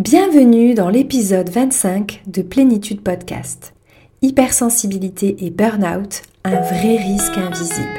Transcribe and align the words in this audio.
Bienvenue 0.00 0.72
dans 0.72 0.88
l'épisode 0.88 1.50
25 1.50 2.22
de 2.26 2.40
Plénitude 2.40 3.02
Podcast. 3.02 3.74
Hypersensibilité 4.22 5.44
et 5.44 5.50
burn-out, 5.50 6.22
un 6.42 6.58
vrai 6.58 6.96
risque 6.96 7.36
invisible. 7.36 7.98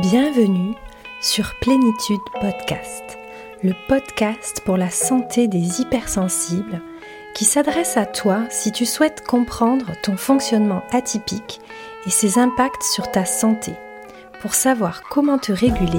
Bienvenue 0.00 0.76
sur 1.20 1.54
Plénitude 1.60 2.20
Podcast, 2.40 3.18
le 3.64 3.72
podcast 3.88 4.62
pour 4.64 4.76
la 4.76 4.88
santé 4.88 5.48
des 5.48 5.80
hypersensibles 5.80 6.80
qui 7.34 7.44
s'adresse 7.44 7.96
à 7.96 8.06
toi 8.06 8.44
si 8.48 8.70
tu 8.70 8.86
souhaites 8.86 9.26
comprendre 9.26 9.86
ton 10.04 10.16
fonctionnement 10.16 10.84
atypique 10.92 11.60
et 12.06 12.10
ses 12.10 12.38
impacts 12.38 12.84
sur 12.84 13.10
ta 13.10 13.24
santé, 13.24 13.72
pour 14.40 14.54
savoir 14.54 15.02
comment 15.10 15.38
te 15.38 15.50
réguler 15.50 15.98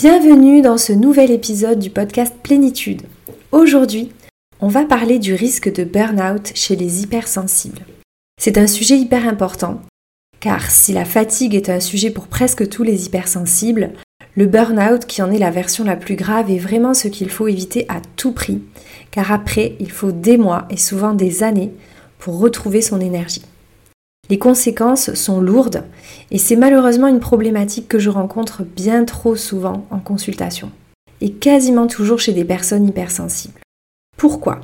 Bienvenue 0.00 0.62
dans 0.62 0.78
ce 0.78 0.92
nouvel 0.92 1.32
épisode 1.32 1.80
du 1.80 1.90
podcast 1.90 2.32
Plénitude. 2.40 3.02
Aujourd'hui, 3.50 4.12
on 4.60 4.68
va 4.68 4.84
parler 4.84 5.18
du 5.18 5.34
risque 5.34 5.72
de 5.72 5.82
burn-out 5.82 6.52
chez 6.54 6.76
les 6.76 7.02
hypersensibles. 7.02 7.84
C'est 8.40 8.58
un 8.58 8.68
sujet 8.68 8.96
hyper 8.96 9.26
important, 9.26 9.82
car 10.38 10.70
si 10.70 10.92
la 10.92 11.04
fatigue 11.04 11.56
est 11.56 11.68
un 11.68 11.80
sujet 11.80 12.12
pour 12.12 12.28
presque 12.28 12.68
tous 12.68 12.84
les 12.84 13.06
hypersensibles, 13.06 13.90
le 14.36 14.46
burn-out, 14.46 15.04
qui 15.04 15.20
en 15.20 15.32
est 15.32 15.38
la 15.38 15.50
version 15.50 15.82
la 15.82 15.96
plus 15.96 16.14
grave, 16.14 16.48
est 16.48 16.58
vraiment 16.58 16.94
ce 16.94 17.08
qu'il 17.08 17.28
faut 17.28 17.48
éviter 17.48 17.84
à 17.88 18.00
tout 18.14 18.30
prix, 18.30 18.62
car 19.10 19.32
après, 19.32 19.74
il 19.80 19.90
faut 19.90 20.12
des 20.12 20.38
mois 20.38 20.68
et 20.70 20.76
souvent 20.76 21.12
des 21.12 21.42
années 21.42 21.72
pour 22.20 22.38
retrouver 22.38 22.82
son 22.82 23.00
énergie. 23.00 23.42
Les 24.30 24.38
conséquences 24.38 25.14
sont 25.14 25.40
lourdes 25.40 25.84
et 26.30 26.38
c'est 26.38 26.56
malheureusement 26.56 27.08
une 27.08 27.20
problématique 27.20 27.88
que 27.88 27.98
je 27.98 28.10
rencontre 28.10 28.62
bien 28.62 29.04
trop 29.04 29.36
souvent 29.36 29.86
en 29.90 29.98
consultation 30.00 30.70
et 31.20 31.32
quasiment 31.32 31.86
toujours 31.86 32.20
chez 32.20 32.32
des 32.32 32.44
personnes 32.44 32.86
hypersensibles. 32.86 33.60
Pourquoi? 34.16 34.60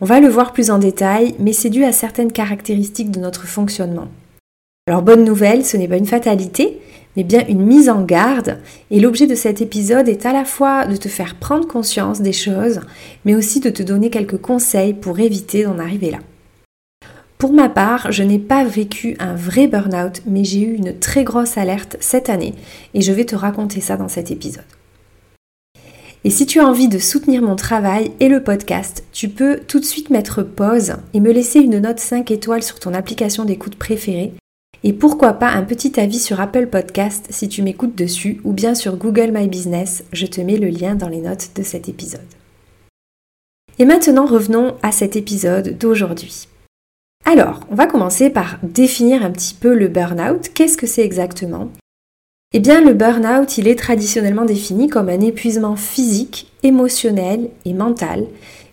On 0.00 0.06
va 0.06 0.20
le 0.20 0.28
voir 0.28 0.52
plus 0.52 0.70
en 0.70 0.78
détail, 0.78 1.34
mais 1.38 1.52
c'est 1.52 1.70
dû 1.70 1.84
à 1.84 1.92
certaines 1.92 2.32
caractéristiques 2.32 3.10
de 3.10 3.20
notre 3.20 3.46
fonctionnement. 3.46 4.08
Alors 4.88 5.02
bonne 5.02 5.24
nouvelle, 5.24 5.64
ce 5.64 5.76
n'est 5.76 5.86
pas 5.86 5.96
une 5.96 6.06
fatalité, 6.06 6.80
mais 7.16 7.22
bien 7.22 7.44
une 7.48 7.64
mise 7.64 7.88
en 7.88 8.02
garde, 8.02 8.58
et 8.90 8.98
l'objet 8.98 9.26
de 9.26 9.34
cet 9.34 9.60
épisode 9.60 10.08
est 10.08 10.26
à 10.26 10.32
la 10.32 10.44
fois 10.44 10.86
de 10.86 10.96
te 10.96 11.08
faire 11.08 11.36
prendre 11.36 11.68
conscience 11.68 12.20
des 12.20 12.32
choses, 12.32 12.80
mais 13.24 13.34
aussi 13.34 13.60
de 13.60 13.70
te 13.70 13.82
donner 13.82 14.10
quelques 14.10 14.40
conseils 14.40 14.94
pour 14.94 15.20
éviter 15.20 15.64
d'en 15.64 15.78
arriver 15.78 16.10
là. 16.10 16.18
Pour 17.42 17.52
ma 17.52 17.68
part, 17.68 18.12
je 18.12 18.22
n'ai 18.22 18.38
pas 18.38 18.62
vécu 18.62 19.16
un 19.18 19.34
vrai 19.34 19.66
burn-out, 19.66 20.22
mais 20.26 20.44
j'ai 20.44 20.60
eu 20.60 20.74
une 20.74 20.96
très 20.96 21.24
grosse 21.24 21.58
alerte 21.58 21.96
cette 21.98 22.28
année 22.28 22.54
et 22.94 23.00
je 23.00 23.10
vais 23.10 23.24
te 23.24 23.34
raconter 23.34 23.80
ça 23.80 23.96
dans 23.96 24.06
cet 24.06 24.30
épisode. 24.30 24.62
Et 26.22 26.30
si 26.30 26.46
tu 26.46 26.60
as 26.60 26.68
envie 26.68 26.86
de 26.86 27.00
soutenir 27.00 27.42
mon 27.42 27.56
travail 27.56 28.12
et 28.20 28.28
le 28.28 28.44
podcast, 28.44 29.02
tu 29.10 29.28
peux 29.28 29.58
tout 29.66 29.80
de 29.80 29.84
suite 29.84 30.10
mettre 30.10 30.44
pause 30.44 30.94
et 31.14 31.18
me 31.18 31.32
laisser 31.32 31.58
une 31.58 31.80
note 31.80 31.98
5 31.98 32.30
étoiles 32.30 32.62
sur 32.62 32.78
ton 32.78 32.94
application 32.94 33.44
d'écoute 33.44 33.74
préférée. 33.74 34.32
Et 34.84 34.92
pourquoi 34.92 35.32
pas 35.32 35.50
un 35.50 35.64
petit 35.64 35.98
avis 35.98 36.20
sur 36.20 36.40
Apple 36.40 36.68
Podcast 36.68 37.26
si 37.30 37.48
tu 37.48 37.62
m'écoutes 37.62 37.96
dessus 37.96 38.40
ou 38.44 38.52
bien 38.52 38.76
sur 38.76 38.96
Google 38.96 39.32
My 39.34 39.48
Business, 39.48 40.04
je 40.12 40.26
te 40.26 40.40
mets 40.40 40.58
le 40.58 40.68
lien 40.68 40.94
dans 40.94 41.08
les 41.08 41.20
notes 41.20 41.50
de 41.56 41.64
cet 41.64 41.88
épisode. 41.88 42.20
Et 43.80 43.84
maintenant 43.84 44.26
revenons 44.26 44.76
à 44.84 44.92
cet 44.92 45.16
épisode 45.16 45.76
d'aujourd'hui. 45.76 46.46
Alors, 47.24 47.60
on 47.70 47.74
va 47.74 47.86
commencer 47.86 48.30
par 48.30 48.58
définir 48.62 49.24
un 49.24 49.30
petit 49.30 49.54
peu 49.54 49.74
le 49.74 49.88
burn-out. 49.88 50.50
Qu'est-ce 50.54 50.76
que 50.76 50.86
c'est 50.86 51.04
exactement? 51.04 51.70
Eh 52.52 52.60
bien, 52.60 52.82
le 52.82 52.92
burn-out, 52.92 53.56
il 53.56 53.68
est 53.68 53.78
traditionnellement 53.78 54.44
défini 54.44 54.88
comme 54.88 55.08
un 55.08 55.20
épuisement 55.20 55.76
physique, 55.76 56.52
émotionnel 56.62 57.48
et 57.64 57.72
mental 57.72 58.26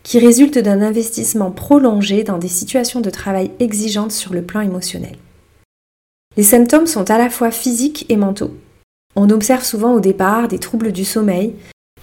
qui 0.03 0.19
résulte 0.19 0.57
d'un 0.57 0.81
investissement 0.81 1.51
prolongé 1.51 2.23
dans 2.23 2.37
des 2.37 2.47
situations 2.47 3.01
de 3.01 3.09
travail 3.09 3.51
exigeantes 3.59 4.11
sur 4.11 4.33
le 4.33 4.41
plan 4.41 4.61
émotionnel. 4.61 5.15
Les 6.35 6.43
symptômes 6.43 6.87
sont 6.87 7.09
à 7.11 7.17
la 7.17 7.29
fois 7.29 7.51
physiques 7.51 8.05
et 8.09 8.15
mentaux. 8.15 8.57
On 9.15 9.29
observe 9.29 9.63
souvent 9.63 9.93
au 9.93 9.99
départ 9.99 10.47
des 10.47 10.59
troubles 10.59 10.91
du 10.91 11.05
sommeil, 11.05 11.53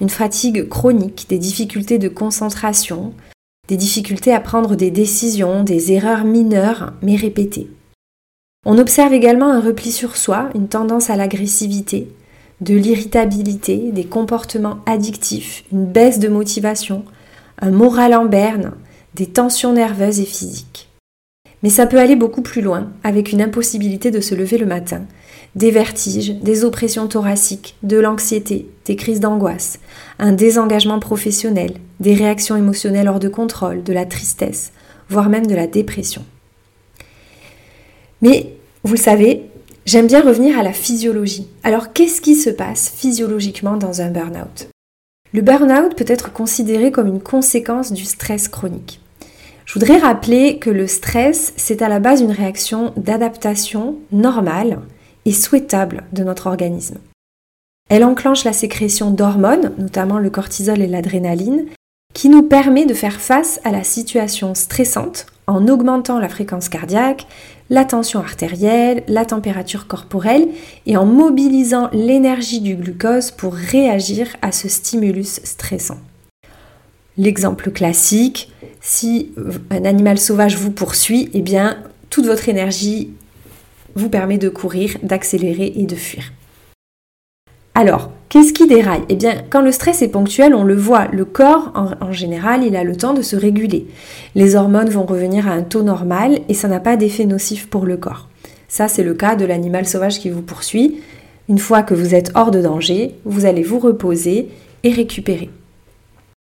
une 0.00 0.10
fatigue 0.10 0.68
chronique, 0.68 1.26
des 1.28 1.38
difficultés 1.38 1.98
de 1.98 2.08
concentration, 2.08 3.14
des 3.69 3.77
difficultés 3.77 4.32
à 4.32 4.41
prendre 4.41 4.77
des 4.77 4.91
décisions, 4.91 5.65
des 5.65 5.93
erreurs 5.93 6.25
mineures 6.25 6.93
mais 7.03 7.16
répétées. 7.16 7.69
On 8.65 8.78
observe 8.78 9.12
également 9.12 9.50
un 9.50 9.60
repli 9.60 9.93
sur 9.93 10.16
soi, 10.16 10.50
une 10.54 10.69
tendance 10.69 11.10
à 11.10 11.16
l'agressivité, 11.16 12.09
de 12.60 12.75
l'irritabilité, 12.75 13.93
des 13.93 14.04
comportements 14.04 14.78
addictifs, 14.87 15.65
une 15.72 15.87
baisse 15.87 16.19
de 16.19 16.28
motivation, 16.28 17.04
un 17.60 17.71
moral 17.71 18.15
en 18.15 18.25
berne, 18.25 18.72
des 19.15 19.27
tensions 19.27 19.72
nerveuses 19.72 20.21
et 20.21 20.25
physiques. 20.25 20.88
Mais 21.62 21.71
ça 21.71 21.87
peut 21.87 21.98
aller 21.98 22.16
beaucoup 22.16 22.43
plus 22.43 22.62
loin, 22.62 22.91
avec 23.03 23.33
une 23.33 23.43
impossibilité 23.43 24.10
de 24.10 24.21
se 24.21 24.34
lever 24.34 24.59
le 24.59 24.66
matin, 24.66 25.03
des 25.56 25.70
vertiges, 25.70 26.34
des 26.34 26.64
oppressions 26.64 27.08
thoraciques, 27.08 27.76
de 27.82 27.96
l'anxiété, 27.96 28.68
des 28.84 28.94
crises 28.94 29.20
d'angoisse, 29.20 29.78
un 30.18 30.32
désengagement 30.32 31.00
professionnel, 31.00 31.74
des 31.98 32.14
réactions 32.14 32.56
émotionnelles 32.56 33.08
hors 33.08 33.18
de 33.18 33.28
contrôle, 33.28 33.82
de 33.82 33.92
la 33.94 34.04
tristesse, 34.04 34.72
voire 35.08 35.30
même 35.30 35.46
de 35.46 35.54
la 35.54 35.66
dépression. 35.66 36.24
Mais, 38.20 38.52
vous 38.84 38.94
le 38.94 39.00
savez, 39.00 39.46
j'aime 39.86 40.06
bien 40.06 40.20
revenir 40.20 40.58
à 40.58 40.62
la 40.62 40.74
physiologie. 40.74 41.48
Alors 41.64 41.94
qu'est-ce 41.94 42.20
qui 42.20 42.34
se 42.34 42.50
passe 42.50 42.92
physiologiquement 42.94 43.78
dans 43.78 44.02
un 44.02 44.10
burn-out? 44.10 44.68
Le 45.32 45.40
burn-out 45.40 45.96
peut 45.96 46.04
être 46.06 46.32
considéré 46.32 46.92
comme 46.92 47.08
une 47.08 47.20
conséquence 47.20 47.92
du 47.92 48.04
stress 48.04 48.48
chronique. 48.48 49.00
Je 49.64 49.74
voudrais 49.74 49.98
rappeler 49.98 50.58
que 50.58 50.70
le 50.70 50.86
stress, 50.86 51.52
c'est 51.56 51.82
à 51.82 51.88
la 51.88 51.98
base 51.98 52.20
une 52.20 52.30
réaction 52.30 52.92
d'adaptation 52.96 53.96
normale 54.12 54.80
souhaitable 55.32 56.04
de 56.12 56.25
notre 56.25 56.47
organisme. 56.47 56.98
Elle 57.88 58.04
enclenche 58.04 58.44
la 58.44 58.53
sécrétion 58.53 59.10
d'hormones, 59.10 59.72
notamment 59.78 60.19
le 60.19 60.31
cortisol 60.31 60.81
et 60.81 60.88
l'adrénaline, 60.88 61.66
qui 62.14 62.28
nous 62.28 62.42
permet 62.42 62.87
de 62.87 62.94
faire 62.94 63.20
face 63.20 63.60
à 63.65 63.70
la 63.70 63.84
situation 63.84 64.54
stressante 64.54 65.26
en 65.47 65.69
augmentant 65.69 66.19
la 66.19 66.28
fréquence 66.28 66.69
cardiaque, 66.69 67.26
la 67.70 67.84
tension 67.84 68.20
artérielle, 68.20 69.04
la 69.06 69.25
température 69.25 69.86
corporelle 69.86 70.48
et 70.86 70.97
en 70.97 71.04
mobilisant 71.04 71.88
l'énergie 71.92 72.60
du 72.60 72.75
glucose 72.75 73.31
pour 73.31 73.54
réagir 73.54 74.28
à 74.42 74.50
ce 74.50 74.69
stimulus 74.69 75.41
stressant. 75.44 75.98
L'exemple 77.19 77.70
classique, 77.70 78.53
si 78.81 79.32
un 79.70 79.84
animal 79.84 80.18
sauvage 80.18 80.56
vous 80.56 80.71
poursuit, 80.71 81.30
eh 81.33 81.42
bien 81.42 81.78
toute 82.10 82.27
votre 82.27 82.48
énergie 82.48 83.10
vous 83.97 84.09
permet 84.09 84.39
de 84.39 84.48
courir, 84.48 84.97
d'accélérer 85.03 85.72
et 85.75 85.87
de 85.87 85.97
fuir. 85.97 86.33
Alors, 87.75 88.10
qu'est-ce 88.31 88.54
qui 88.54 88.66
déraille? 88.66 89.03
Eh 89.10 89.16
bien, 89.16 89.43
quand 89.51 89.60
le 89.60 89.71
stress 89.71 90.01
est 90.01 90.09
ponctuel, 90.09 90.54
on 90.54 90.65
le 90.65 90.77
voit, 90.77 91.09
le 91.13 91.27
corps, 91.27 91.72
en, 92.01 92.13
général, 92.13 92.65
il 92.65 92.75
a 92.75 92.84
le 92.84 92.97
temps 92.97 93.13
de 93.13 93.21
se 93.21 93.37
réguler. 93.37 93.87
Les 94.34 94.54
hormones 94.54 94.89
vont 94.89 95.04
revenir 95.04 95.47
à 95.47 95.53
un 95.53 95.63
taux 95.63 95.83
normal 95.83 96.39
et 96.48 96.54
ça 96.54 96.69
n'a 96.69 96.81
pas 96.81 96.97
d'effet 96.97 97.27
nocif 97.27 97.69
pour 97.69 97.84
le 97.84 97.98
corps. 97.98 98.28
Ça, 98.69 98.89
c'est 98.89 99.03
le 99.03 99.13
cas 99.13 99.37
de 99.37 99.45
l'animal 99.45 99.87
sauvage 99.87 100.21
qui 100.21 100.31
vous 100.31 100.41
poursuit. 100.41 101.03
Une 101.51 101.59
fois 101.59 101.83
que 101.83 101.95
vous 101.95 102.15
êtes 102.15 102.33
hors 102.34 102.51
de 102.51 102.63
danger, 102.63 103.15
vous 103.25 103.45
allez 103.45 103.63
vous 103.63 103.78
reposer 103.78 104.48
et 104.83 104.91
récupérer. 104.91 105.51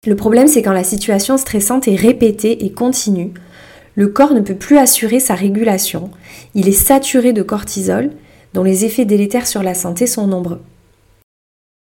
Le 0.07 0.17
problème, 0.17 0.49
c'est 0.49 0.63
quand 0.63 0.73
la 0.73 0.85
situation 0.85 1.39
stressante 1.39 1.89
est 1.89 1.97
répétée 1.97 2.65
et 2.65 2.73
continue, 2.73 3.33
le 3.95 4.09
corps 4.09 4.33
ne 4.33 4.41
peut 4.41 4.55
plus 4.55 4.79
assurer 4.79 5.21
sa 5.21 5.35
régulation, 5.35 6.11
il 6.55 6.69
est 6.69 6.73
saturé 6.73 7.33
de 7.33 7.43
cortisol, 7.43 8.11
dont 8.55 8.63
les 8.63 8.85
effets 8.85 9.05
délétères 9.05 9.47
sur 9.47 9.63
la 9.63 9.75
santé 9.75 10.07
sont 10.07 10.27
nombreux. 10.27 10.61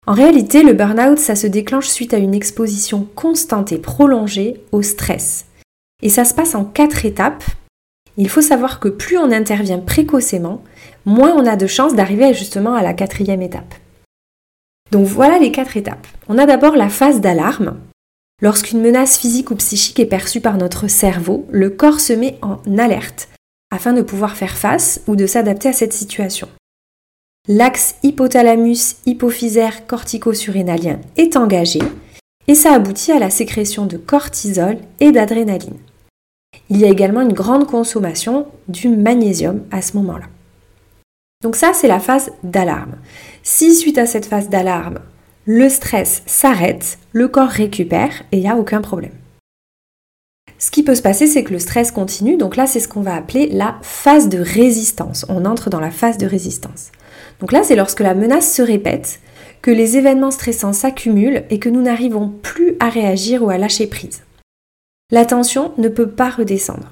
En 0.08 0.14
réalité, 0.14 0.64
le 0.64 0.74
burn-out, 0.74 1.20
ça 1.20 1.36
se 1.36 1.48
déclenche 1.48 1.88
suite 1.88 2.14
à 2.14 2.18
une 2.18 2.34
exposition 2.34 3.08
constante 3.16 3.72
et 3.72 3.78
prolongée 3.78 4.62
au 4.72 4.82
stress, 4.82 5.46
Et 6.02 6.10
ça 6.10 6.24
se 6.24 6.34
passe 6.34 6.56
en 6.56 6.64
quatre 6.64 7.06
étapes. 7.06 7.44
Il 8.18 8.30
faut 8.30 8.42
savoir 8.42 8.80
que 8.80 8.88
plus 8.88 9.18
on 9.18 9.32
intervient 9.32 9.80
précocement, 9.80 10.64
moins 11.06 11.34
on 11.36 11.46
a 11.46 11.56
de 11.56 11.68
chances 11.68 11.94
d'arriver 11.94 12.34
justement 12.34 12.74
à 12.74 12.82
la 12.82 12.94
quatrième 12.94 13.42
étape. 13.42 13.76
Donc 14.92 15.06
voilà 15.06 15.38
les 15.38 15.52
quatre 15.52 15.78
étapes. 15.78 16.08
On 16.28 16.38
a 16.38 16.46
d'abord 16.46 16.76
la 16.76 16.90
phase 16.90 17.22
d'alarme. 17.22 17.78
Lorsqu'une 18.42 18.82
menace 18.82 19.18
physique 19.18 19.52
ou 19.52 19.56
psychique 19.56 20.00
est 20.00 20.06
perçue 20.06 20.40
par 20.40 20.58
notre 20.58 20.88
cerveau, 20.88 21.46
le 21.52 21.70
corps 21.70 22.00
se 22.00 22.14
met 22.14 22.38
en 22.42 22.60
alerte 22.78 23.28
afin 23.72 23.94
de 23.94 24.02
pouvoir 24.02 24.36
faire 24.36 24.58
face 24.58 25.02
ou 25.08 25.16
de 25.16 25.28
s'adapter 25.28 25.70
à 25.70 25.74
cette 25.74 25.94
situation. 25.94 26.48
L'axe 27.48 27.96
hypothalamus-hypophysaire 28.04 29.86
cortico-surrénalien 29.88 31.00
est 31.18 31.36
engagé 31.36 31.80
et 32.48 32.56
ça 32.56 32.74
aboutit 32.74 33.12
à 33.12 33.20
la 33.20 33.30
sécrétion 33.30 33.86
de 33.86 33.98
cortisol 33.98 34.78
et 35.00 35.12
d'adrénaline. 35.12 35.78
Il 36.70 36.78
y 36.78 36.86
a 36.86 36.90
également 36.90 37.22
une 37.22 37.34
grande 37.34 37.68
consommation 37.68 38.48
du 38.68 38.88
magnésium 38.88 39.64
à 39.72 39.82
ce 39.82 39.98
moment-là. 39.98 40.26
Donc 41.42 41.56
ça, 41.56 41.74
c'est 41.74 41.88
la 41.88 42.00
phase 42.00 42.32
d'alarme. 42.44 42.96
Si 43.44 43.76
suite 43.76 43.98
à 43.98 44.06
cette 44.06 44.26
phase 44.26 44.50
d'alarme, 44.50 45.00
le 45.52 45.68
stress 45.68 46.22
s'arrête, 46.28 47.00
le 47.12 47.28
corps 47.28 47.50
récupère 47.50 48.22
et 48.32 48.38
il 48.38 48.42
n'y 48.42 48.50
a 48.50 48.56
aucun 48.56 48.82
problème. 48.82 49.14
Ce 50.60 50.70
qui 50.70 50.84
peut 50.84 50.94
se 50.94 51.02
passer, 51.02 51.26
c'est 51.26 51.44
que 51.44 51.54
le 51.54 51.58
stress 51.58 51.90
continue. 51.90 52.38
Donc 52.38 52.56
là, 52.56 52.68
c'est 52.68 52.80
ce 52.80 52.88
qu'on 52.88 53.02
va 53.02 53.16
appeler 53.16 53.48
la 53.48 53.80
phase 53.82 54.30
de 54.30 54.38
résistance. 54.38 55.26
On 55.28 55.46
entre 55.46 55.72
dans 55.72 55.80
la 55.80 55.90
phase 55.90 56.20
de 56.20 56.28
résistance. 56.28 56.92
Donc 57.40 57.52
là, 57.52 57.64
c'est 57.64 57.76
lorsque 57.76 58.02
la 58.02 58.14
menace 58.14 58.54
se 58.54 58.62
répète, 58.62 59.22
que 59.64 59.72
les 59.72 59.98
événements 59.98 60.30
stressants 60.30 60.72
s'accumulent 60.72 61.42
et 61.50 61.58
que 61.58 61.70
nous 61.70 61.82
n'arrivons 61.82 62.30
plus 62.30 62.76
à 62.80 62.90
réagir 62.90 63.42
ou 63.42 63.50
à 63.50 63.58
lâcher 63.58 63.88
prise. 63.88 64.22
La 65.12 65.26
tension 65.26 65.72
ne 65.80 65.90
peut 65.90 66.10
pas 66.10 66.30
redescendre. 66.30 66.92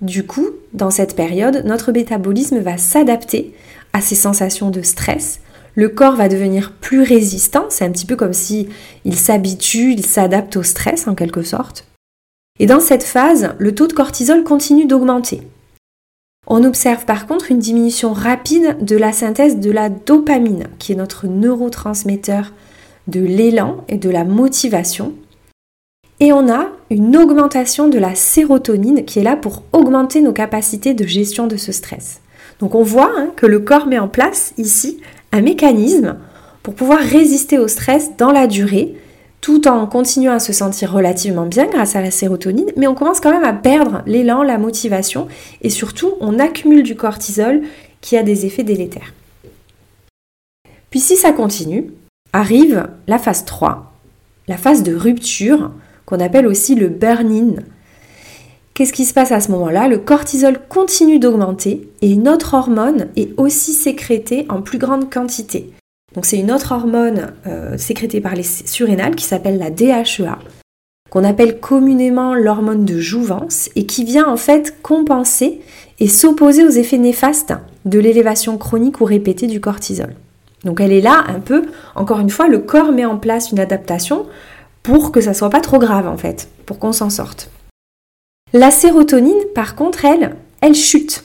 Du 0.00 0.24
coup, 0.24 0.50
dans 0.74 0.92
cette 0.92 1.16
période, 1.16 1.64
notre 1.64 1.90
métabolisme 1.90 2.60
va 2.60 2.78
s'adapter 2.78 3.52
à 3.92 4.00
ces 4.00 4.14
sensations 4.14 4.70
de 4.70 4.82
stress. 4.82 5.40
Le 5.76 5.90
corps 5.90 6.16
va 6.16 6.30
devenir 6.30 6.72
plus 6.72 7.02
résistant, 7.02 7.66
c'est 7.68 7.84
un 7.84 7.92
petit 7.92 8.06
peu 8.06 8.16
comme 8.16 8.32
si 8.32 8.68
il 9.04 9.14
s'habitue, 9.14 9.92
il 9.92 10.06
s'adapte 10.06 10.56
au 10.56 10.62
stress 10.62 11.06
en 11.06 11.14
quelque 11.14 11.42
sorte. 11.42 11.86
Et 12.58 12.64
dans 12.64 12.80
cette 12.80 13.02
phase, 13.02 13.54
le 13.58 13.74
taux 13.74 13.86
de 13.86 13.92
cortisol 13.92 14.42
continue 14.42 14.86
d'augmenter. 14.86 15.42
On 16.46 16.64
observe 16.64 17.04
par 17.04 17.26
contre 17.26 17.50
une 17.50 17.58
diminution 17.58 18.14
rapide 18.14 18.78
de 18.80 18.96
la 18.96 19.12
synthèse 19.12 19.58
de 19.58 19.70
la 19.70 19.90
dopamine, 19.90 20.68
qui 20.78 20.92
est 20.92 20.96
notre 20.96 21.26
neurotransmetteur 21.26 22.52
de 23.06 23.20
l'élan 23.20 23.84
et 23.88 23.98
de 23.98 24.08
la 24.08 24.24
motivation. 24.24 25.12
Et 26.20 26.32
on 26.32 26.50
a 26.50 26.68
une 26.88 27.18
augmentation 27.18 27.88
de 27.88 27.98
la 27.98 28.14
sérotonine 28.14 29.04
qui 29.04 29.18
est 29.18 29.24
là 29.24 29.36
pour 29.36 29.64
augmenter 29.72 30.22
nos 30.22 30.32
capacités 30.32 30.94
de 30.94 31.06
gestion 31.06 31.46
de 31.46 31.58
ce 31.58 31.72
stress. 31.72 32.22
Donc 32.60 32.74
on 32.74 32.82
voit 32.82 33.12
hein, 33.14 33.30
que 33.36 33.44
le 33.44 33.60
corps 33.60 33.86
met 33.86 33.98
en 33.98 34.08
place 34.08 34.54
ici 34.56 35.00
un 35.32 35.40
mécanisme 35.40 36.16
pour 36.62 36.74
pouvoir 36.74 37.00
résister 37.00 37.58
au 37.58 37.68
stress 37.68 38.16
dans 38.16 38.32
la 38.32 38.46
durée 38.46 38.96
tout 39.40 39.68
en 39.68 39.86
continuant 39.86 40.32
à 40.32 40.38
se 40.40 40.52
sentir 40.52 40.92
relativement 40.92 41.46
bien 41.46 41.66
grâce 41.66 41.94
à 41.94 42.00
la 42.00 42.10
sérotonine, 42.10 42.72
mais 42.76 42.88
on 42.88 42.94
commence 42.96 43.20
quand 43.20 43.30
même 43.30 43.44
à 43.44 43.52
perdre 43.52 44.02
l'élan, 44.06 44.42
la 44.42 44.58
motivation, 44.58 45.28
et 45.62 45.70
surtout 45.70 46.14
on 46.20 46.40
accumule 46.40 46.82
du 46.82 46.96
cortisol 46.96 47.62
qui 48.00 48.16
a 48.16 48.24
des 48.24 48.44
effets 48.46 48.64
délétères. 48.64 49.14
Puis 50.90 51.00
si 51.00 51.16
ça 51.16 51.32
continue, 51.32 51.92
arrive 52.32 52.88
la 53.06 53.18
phase 53.18 53.44
3, 53.44 53.92
la 54.48 54.56
phase 54.56 54.82
de 54.82 54.94
rupture, 54.94 55.70
qu'on 56.06 56.20
appelle 56.20 56.46
aussi 56.46 56.74
le 56.74 56.88
burn-in. 56.88 57.62
Qu'est-ce 58.76 58.92
qui 58.92 59.06
se 59.06 59.14
passe 59.14 59.32
à 59.32 59.40
ce 59.40 59.50
moment-là? 59.52 59.88
Le 59.88 59.96
cortisol 59.96 60.58
continue 60.68 61.18
d'augmenter 61.18 61.88
et 62.02 62.10
une 62.10 62.28
autre 62.28 62.52
hormone 62.52 63.06
est 63.16 63.30
aussi 63.38 63.72
sécrétée 63.72 64.44
en 64.50 64.60
plus 64.60 64.76
grande 64.76 65.10
quantité. 65.10 65.72
Donc 66.14 66.26
c'est 66.26 66.36
une 66.36 66.52
autre 66.52 66.72
hormone 66.72 67.32
euh, 67.46 67.78
sécrétée 67.78 68.20
par 68.20 68.34
les 68.34 68.42
surrénales 68.42 69.14
qui 69.14 69.24
s'appelle 69.24 69.56
la 69.56 69.70
DHEA, 69.70 70.38
qu'on 71.08 71.24
appelle 71.24 71.58
communément 71.58 72.34
l'hormone 72.34 72.84
de 72.84 73.00
jouvence 73.00 73.70
et 73.76 73.86
qui 73.86 74.04
vient 74.04 74.28
en 74.28 74.36
fait 74.36 74.76
compenser 74.82 75.62
et 75.98 76.06
s'opposer 76.06 76.62
aux 76.62 76.68
effets 76.68 76.98
néfastes 76.98 77.54
de 77.86 77.98
l'élévation 77.98 78.58
chronique 78.58 79.00
ou 79.00 79.06
répétée 79.06 79.46
du 79.46 79.58
cortisol. 79.58 80.14
Donc 80.64 80.82
elle 80.82 80.92
est 80.92 81.00
là 81.00 81.24
un 81.28 81.40
peu, 81.40 81.64
encore 81.94 82.20
une 82.20 82.28
fois, 82.28 82.46
le 82.46 82.58
corps 82.58 82.92
met 82.92 83.06
en 83.06 83.16
place 83.16 83.52
une 83.52 83.58
adaptation 83.58 84.26
pour 84.82 85.12
que 85.12 85.22
ça 85.22 85.32
soit 85.32 85.48
pas 85.48 85.62
trop 85.62 85.78
grave 85.78 86.06
en 86.06 86.18
fait, 86.18 86.50
pour 86.66 86.78
qu'on 86.78 86.92
s'en 86.92 87.08
sorte. 87.08 87.50
La 88.56 88.70
sérotonine, 88.70 89.44
par 89.54 89.76
contre, 89.76 90.06
elle, 90.06 90.34
elle 90.62 90.74
chute. 90.74 91.24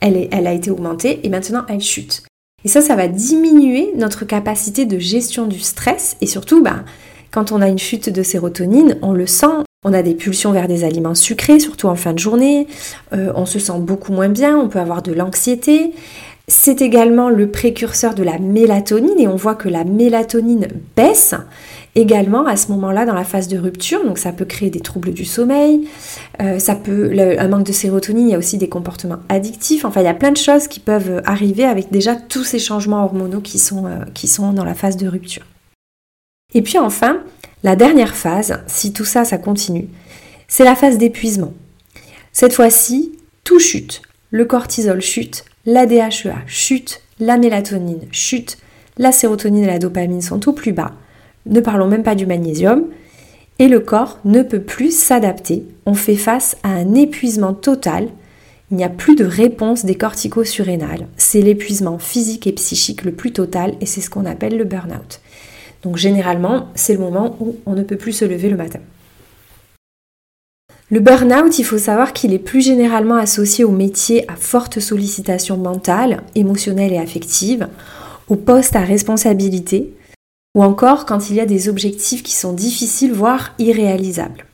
Elle, 0.00 0.46
a 0.46 0.52
été 0.52 0.70
augmentée 0.70 1.20
et 1.22 1.30
maintenant 1.30 1.64
elle 1.66 1.80
chute. 1.80 2.24
Et 2.62 2.68
ça, 2.68 2.82
ça 2.82 2.94
va 2.94 3.08
diminuer 3.08 3.92
notre 3.96 4.26
capacité 4.26 4.84
de 4.84 4.98
gestion 4.98 5.46
du 5.46 5.60
stress 5.60 6.18
et 6.20 6.26
surtout, 6.26 6.62
bah, 6.62 6.84
quand 7.30 7.52
on 7.52 7.62
a 7.62 7.68
une 7.68 7.78
chute 7.78 8.10
de 8.10 8.22
sérotonine, 8.22 8.98
on 9.00 9.14
le 9.14 9.26
sent, 9.26 9.64
on 9.82 9.94
a 9.94 10.02
des 10.02 10.14
pulsions 10.14 10.52
vers 10.52 10.68
des 10.68 10.84
aliments 10.84 11.14
sucrés, 11.14 11.58
surtout 11.58 11.86
en 11.86 11.94
fin 11.94 12.12
de 12.12 12.18
journée, 12.18 12.66
euh, 13.14 13.32
on 13.34 13.46
se 13.46 13.58
sent 13.58 13.78
beaucoup 13.78 14.12
moins 14.12 14.28
bien, 14.28 14.58
on 14.58 14.68
peut 14.68 14.78
avoir 14.78 15.00
de 15.00 15.14
l'anxiété. 15.14 15.92
C'est 16.48 16.82
également 16.82 17.30
le 17.30 17.50
précurseur 17.50 18.14
de 18.14 18.22
la 18.22 18.38
mélatonine 18.38 19.18
et 19.18 19.26
on 19.26 19.36
voit 19.36 19.54
que 19.54 19.70
la 19.70 19.84
mélatonine 19.84 20.68
baisse 20.96 21.34
également 21.96 22.46
à 22.46 22.56
ce 22.56 22.70
moment-là 22.72 23.06
dans 23.06 23.14
la 23.14 23.24
phase 23.24 23.48
de 23.48 23.58
rupture. 23.58 24.04
Donc 24.04 24.18
ça 24.18 24.32
peut 24.32 24.44
créer 24.44 24.70
des 24.70 24.80
troubles 24.80 25.12
du 25.12 25.24
sommeil, 25.24 25.88
euh, 26.40 26.60
ça 26.60 26.76
peut 26.76 27.12
un 27.38 27.48
manque 27.48 27.66
de 27.66 27.72
sérotonine, 27.72 28.28
il 28.28 28.32
y 28.32 28.34
a 28.34 28.38
aussi 28.38 28.58
des 28.58 28.68
comportements 28.68 29.18
addictifs. 29.28 29.84
Enfin, 29.84 30.02
il 30.02 30.04
y 30.04 30.08
a 30.08 30.14
plein 30.14 30.30
de 30.30 30.36
choses 30.36 30.68
qui 30.68 30.78
peuvent 30.78 31.22
arriver 31.24 31.64
avec 31.64 31.90
déjà 31.90 32.14
tous 32.14 32.44
ces 32.44 32.60
changements 32.60 33.02
hormonaux 33.04 33.40
qui 33.40 33.58
sont, 33.58 33.86
euh, 33.86 34.04
qui 34.14 34.28
sont 34.28 34.52
dans 34.52 34.64
la 34.64 34.74
phase 34.74 34.96
de 34.96 35.08
rupture. 35.08 35.44
Et 36.54 36.62
puis 36.62 36.78
enfin, 36.78 37.22
la 37.64 37.74
dernière 37.74 38.14
phase, 38.14 38.60
si 38.66 38.92
tout 38.92 39.04
ça, 39.04 39.24
ça 39.24 39.38
continue, 39.38 39.88
c'est 40.46 40.64
la 40.64 40.76
phase 40.76 40.98
d'épuisement. 40.98 41.54
Cette 42.32 42.52
fois-ci, 42.52 43.12
tout 43.42 43.58
chute. 43.58 44.02
Le 44.30 44.44
cortisol 44.44 45.00
chute, 45.00 45.44
la 45.64 45.86
DHEA 45.86 46.36
chute, 46.46 47.00
la 47.18 47.38
mélatonine 47.38 48.02
chute, 48.12 48.58
la 48.98 49.12
sérotonine 49.12 49.64
et 49.64 49.68
la 49.68 49.78
dopamine 49.78 50.20
sont 50.20 50.48
au 50.48 50.52
plus 50.52 50.72
bas. 50.72 50.92
Ne 51.46 51.60
parlons 51.60 51.88
même 51.88 52.02
pas 52.02 52.14
du 52.14 52.26
magnésium. 52.26 52.84
Et 53.58 53.68
le 53.68 53.80
corps 53.80 54.18
ne 54.24 54.42
peut 54.42 54.60
plus 54.60 54.96
s'adapter. 54.96 55.64
On 55.86 55.94
fait 55.94 56.16
face 56.16 56.56
à 56.62 56.68
un 56.68 56.94
épuisement 56.94 57.54
total. 57.54 58.08
Il 58.70 58.76
n'y 58.76 58.84
a 58.84 58.90
plus 58.90 59.14
de 59.14 59.24
réponse 59.24 59.84
des 59.84 59.94
corticosurrénales. 59.94 61.06
C'est 61.16 61.40
l'épuisement 61.40 61.98
physique 61.98 62.46
et 62.46 62.52
psychique 62.52 63.04
le 63.04 63.12
plus 63.12 63.32
total 63.32 63.74
et 63.80 63.86
c'est 63.86 64.00
ce 64.00 64.10
qu'on 64.10 64.26
appelle 64.26 64.58
le 64.58 64.64
burn-out. 64.64 65.20
Donc 65.82 65.96
généralement, 65.96 66.68
c'est 66.74 66.92
le 66.92 66.98
moment 66.98 67.36
où 67.40 67.56
on 67.64 67.74
ne 67.74 67.82
peut 67.82 67.96
plus 67.96 68.12
se 68.12 68.24
lever 68.24 68.50
le 68.50 68.56
matin. 68.56 68.80
Le 70.88 71.00
burn-out, 71.00 71.58
il 71.58 71.64
faut 71.64 71.78
savoir 71.78 72.12
qu'il 72.12 72.32
est 72.32 72.38
plus 72.38 72.60
généralement 72.60 73.16
associé 73.16 73.64
aux 73.64 73.72
métiers 73.72 74.24
à 74.30 74.36
forte 74.36 74.78
sollicitation 74.78 75.56
mentale, 75.56 76.22
émotionnelle 76.36 76.92
et 76.92 76.98
affective, 76.98 77.66
aux 78.28 78.36
postes 78.36 78.76
à 78.76 78.80
responsabilité, 78.80 79.95
ou 80.56 80.64
encore 80.64 81.04
quand 81.04 81.28
il 81.28 81.36
y 81.36 81.40
a 81.40 81.46
des 81.46 81.68
objectifs 81.68 82.22
qui 82.22 82.32
sont 82.32 82.54
difficiles, 82.54 83.12
voire 83.12 83.52
irréalisables. 83.58 84.46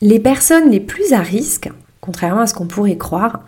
Les 0.00 0.18
personnes 0.18 0.70
les 0.70 0.80
plus 0.80 1.12
à 1.12 1.20
risque, 1.20 1.70
contrairement 2.00 2.40
à 2.40 2.46
ce 2.48 2.54
qu'on 2.54 2.66
pourrait 2.66 2.96
croire, 2.96 3.44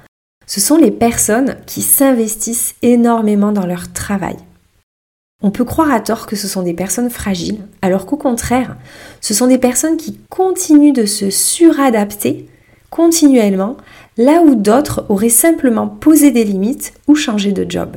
ce 0.46 0.60
sont 0.60 0.76
les 0.76 0.92
personnes 0.92 1.56
qui 1.66 1.82
s'investissent 1.82 2.76
énormément 2.82 3.50
dans 3.50 3.66
leur 3.66 3.92
travail. 3.92 4.36
On 5.42 5.50
peut 5.50 5.64
croire 5.64 5.90
à 5.90 5.98
tort 5.98 6.28
que 6.28 6.36
ce 6.36 6.46
sont 6.46 6.62
des 6.62 6.72
personnes 6.72 7.10
fragiles, 7.10 7.66
alors 7.82 8.06
qu'au 8.06 8.16
contraire, 8.16 8.76
ce 9.20 9.34
sont 9.34 9.48
des 9.48 9.58
personnes 9.58 9.96
qui 9.96 10.20
continuent 10.30 10.92
de 10.92 11.04
se 11.04 11.30
suradapter 11.30 12.48
continuellement, 12.90 13.76
là 14.16 14.40
où 14.42 14.54
d'autres 14.54 15.04
auraient 15.08 15.28
simplement 15.28 15.88
posé 15.88 16.30
des 16.30 16.44
limites 16.44 16.92
ou 17.08 17.16
changé 17.16 17.50
de 17.50 17.68
job. 17.68 17.96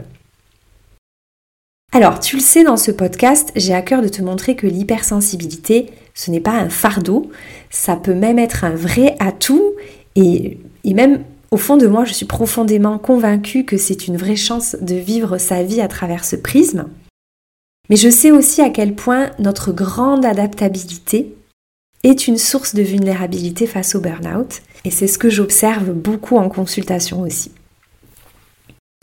Alors, 1.94 2.22
tu 2.22 2.38
le 2.38 2.42
sais, 2.42 2.64
dans 2.64 2.78
ce 2.78 2.90
podcast, 2.90 3.52
j'ai 3.58 3.74
à 3.74 3.82
cœur 3.82 4.02
de 4.02 4.08
te 4.08 4.22
montrer 4.22 4.56
que 4.56 4.66
l'hypersensibilité, 4.66 5.90
ce 6.14 6.32
n'est 6.32 6.40
pas 6.40 6.54
un 6.54 6.70
fardeau, 6.70 7.30
ça 7.70 7.98
peut 7.98 8.14
même 8.14 8.40
être 8.40 8.64
un 8.64 8.74
vrai 8.74 9.18
atout, 9.20 9.74
et, 10.16 10.58
et 10.86 10.94
même 10.94 11.24
au 11.52 11.58
fond 11.58 11.76
de 11.76 11.88
moi, 11.88 12.06
je 12.06 12.14
suis 12.14 12.26
profondément 12.26 12.98
convaincue 12.98 13.66
que 13.66 13.76
c'est 13.76 14.08
une 14.08 14.16
vraie 14.16 14.38
chance 14.38 14.78
de 14.80 14.96
vivre 14.96 15.38
sa 15.38 15.64
vie 15.64 15.82
à 15.82 15.90
travers 15.90 16.24
ce 16.24 16.38
prisme. 16.38 16.88
Mais 17.90 17.98
je 17.98 18.10
sais 18.10 18.32
aussi 18.32 18.62
à 18.62 18.70
quel 18.70 18.96
point 18.96 19.32
notre 19.38 19.74
grande 19.74 20.24
adaptabilité 20.26 21.36
est 22.04 22.26
une 22.26 22.38
source 22.38 22.74
de 22.74 22.84
vulnérabilité 22.84 23.68
face 23.68 23.96
au 23.96 24.00
burn-out, 24.00 24.62
et 24.86 24.92
c'est 24.92 25.08
ce 25.08 25.18
que 25.18 25.30
j'observe 25.30 25.92
beaucoup 25.92 26.38
en 26.38 26.48
consultation 26.48 27.20
aussi. 27.20 27.52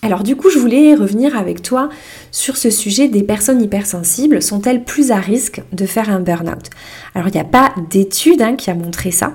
Alors 0.02 0.22
du 0.22 0.36
coup, 0.36 0.48
je 0.48 0.58
voulais 0.60 0.94
revenir 0.94 1.36
avec 1.36 1.60
toi 1.60 1.88
sur 2.30 2.56
ce 2.56 2.70
sujet 2.70 3.08
des 3.08 3.24
personnes 3.24 3.60
hypersensibles. 3.60 4.40
Sont-elles 4.40 4.84
plus 4.84 5.10
à 5.10 5.16
risque 5.16 5.60
de 5.72 5.86
faire 5.86 6.08
un 6.08 6.20
burn-out? 6.20 6.70
Alors 7.14 7.28
il 7.28 7.32
n'y 7.32 7.40
a 7.40 7.44
pas 7.44 7.74
d'étude 7.90 8.40
hein, 8.40 8.54
qui 8.54 8.70
a 8.70 8.74
montré 8.74 9.10
ça, 9.10 9.34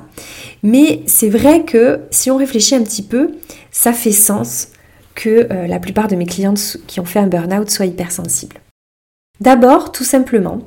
mais 0.64 1.02
c'est 1.06 1.30
vrai 1.30 1.66
que 1.66 2.00
si 2.12 2.32
on 2.32 2.38
réfléchit 2.38 2.76
un 2.76 2.84
petit 2.84 3.04
peu, 3.04 3.32
ça 3.72 3.92
fait 3.92 4.14
sens 4.14 4.70
que 5.16 5.48
euh, 5.52 5.68
la 5.68 5.80
plupart 5.80 6.08
de 6.08 6.16
mes 6.16 6.26
clientes 6.26 6.78
qui 6.88 7.00
ont 7.02 7.06
fait 7.06 7.20
un 7.20 7.28
burn-out 7.28 7.70
soient 7.70 7.86
hypersensibles. 7.86 8.62
D'abord, 9.42 9.92
tout 9.92 10.06
simplement, 10.06 10.62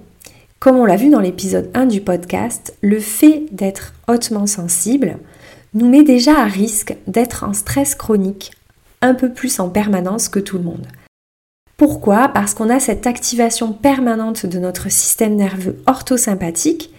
comme 0.59 0.76
on 0.76 0.85
l'a 0.85 0.97
vu 0.97 1.09
dans 1.09 1.21
l'épisode 1.21 1.71
1 1.75 1.87
du 1.87 2.03
podcast, 2.03 2.76
le 2.83 3.00
fait 3.00 3.45
d'être 3.50 3.95
hautement 4.09 4.47
sensible 4.47 5.19
nous 5.73 5.88
met 5.88 6.03
déjà 6.03 6.38
à 6.38 6.45
risque 6.45 6.97
d'être 7.07 7.45
en 7.45 7.55
stress 7.55 7.95
chronique 7.95 8.53
un 9.06 9.14
peu 9.14 9.32
plus 9.32 9.58
en 9.60 9.68
permanence 9.68 10.28
que 10.28 10.38
tout 10.38 10.58
le 10.58 10.64
monde. 10.64 10.86
Pourquoi? 11.76 12.28
Parce 12.28 12.54
qu'on 12.54 12.70
a 12.70 12.80
cette 12.80 13.06
activation 13.06 13.72
permanente 13.72 14.46
de 14.46 14.58
notre 14.58 14.90
système 14.90 15.36
nerveux 15.36 15.76
orthosympathique, 15.86 16.90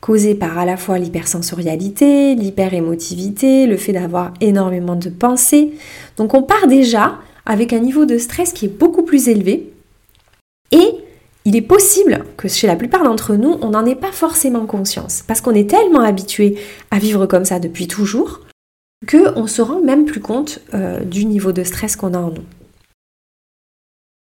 causée 0.00 0.34
par 0.34 0.58
à 0.58 0.66
la 0.66 0.76
fois 0.76 0.98
l'hypersensorialité, 0.98 2.34
l'hyperémotivité, 2.34 3.66
le 3.66 3.76
fait 3.76 3.92
d'avoir 3.92 4.34
énormément 4.40 4.96
de 4.96 5.08
pensées. 5.08 5.74
Donc 6.16 6.34
on 6.34 6.42
part 6.42 6.66
déjà 6.66 7.18
avec 7.46 7.72
un 7.72 7.78
niveau 7.78 8.04
de 8.04 8.18
stress 8.18 8.52
qui 8.52 8.66
est 8.66 8.78
beaucoup 8.78 9.02
plus 9.02 9.28
élevé 9.28 9.72
et 10.72 11.04
il 11.46 11.56
est 11.56 11.62
possible 11.62 12.24
que 12.36 12.48
chez 12.48 12.66
la 12.66 12.74
plupart 12.74 13.04
d'entre 13.04 13.34
nous, 13.34 13.58
on 13.60 13.70
n'en 13.70 13.84
ait 13.84 13.94
pas 13.94 14.12
forcément 14.12 14.64
conscience, 14.66 15.22
parce 15.26 15.42
qu'on 15.42 15.54
est 15.54 15.68
tellement 15.68 16.00
habitué 16.00 16.58
à 16.90 16.98
vivre 16.98 17.26
comme 17.26 17.44
ça 17.44 17.58
depuis 17.58 17.86
toujours, 17.86 18.40
qu'on 19.06 19.46
se 19.46 19.62
rend 19.62 19.80
même 19.80 20.04
plus 20.04 20.20
compte 20.20 20.60
euh, 20.72 21.00
du 21.00 21.26
niveau 21.26 21.52
de 21.52 21.64
stress 21.64 21.96
qu'on 21.96 22.14
a 22.14 22.18
en 22.18 22.30
nous. 22.30 22.44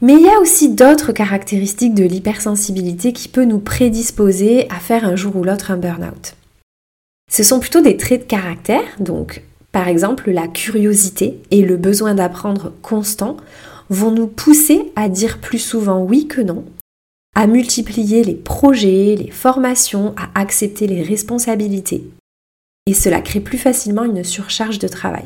Mais 0.01 0.13
il 0.13 0.21
y 0.21 0.29
a 0.29 0.39
aussi 0.39 0.69
d'autres 0.69 1.13
caractéristiques 1.13 1.93
de 1.93 2.03
l'hypersensibilité 2.03 3.13
qui 3.13 3.29
peut 3.29 3.45
nous 3.45 3.59
prédisposer 3.59 4.69
à 4.69 4.75
faire 4.75 5.05
un 5.05 5.15
jour 5.15 5.35
ou 5.37 5.43
l'autre 5.43 5.71
un 5.71 5.77
burn-out. 5.77 6.35
Ce 7.31 7.43
sont 7.43 7.59
plutôt 7.59 7.81
des 7.81 7.95
traits 7.95 8.23
de 8.23 8.27
caractère, 8.27 8.83
donc 8.99 9.43
par 9.71 9.87
exemple 9.87 10.29
la 10.29 10.47
curiosité 10.47 11.41
et 11.51 11.61
le 11.61 11.77
besoin 11.77 12.15
d'apprendre 12.15 12.73
constant 12.81 13.37
vont 13.89 14.11
nous 14.11 14.27
pousser 14.27 14.91
à 14.95 15.07
dire 15.07 15.39
plus 15.39 15.59
souvent 15.59 16.03
oui 16.03 16.27
que 16.27 16.41
non, 16.41 16.65
à 17.35 17.47
multiplier 17.47 18.23
les 18.23 18.35
projets, 18.35 19.15
les 19.17 19.31
formations, 19.31 20.13
à 20.17 20.39
accepter 20.39 20.85
les 20.85 21.01
responsabilités 21.01 22.03
et 22.85 22.93
cela 22.93 23.21
crée 23.21 23.39
plus 23.39 23.57
facilement 23.57 24.03
une 24.03 24.23
surcharge 24.23 24.79
de 24.79 24.87
travail. 24.87 25.25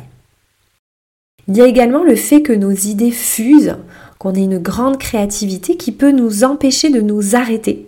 Il 1.47 1.55
y 1.55 1.61
a 1.61 1.67
également 1.67 2.03
le 2.03 2.15
fait 2.15 2.41
que 2.41 2.53
nos 2.53 2.71
idées 2.71 3.11
fusent, 3.11 3.77
qu'on 4.19 4.33
ait 4.33 4.43
une 4.43 4.59
grande 4.59 4.97
créativité 4.97 5.77
qui 5.77 5.91
peut 5.91 6.11
nous 6.11 6.43
empêcher 6.43 6.89
de 6.89 7.01
nous 7.01 7.35
arrêter. 7.35 7.87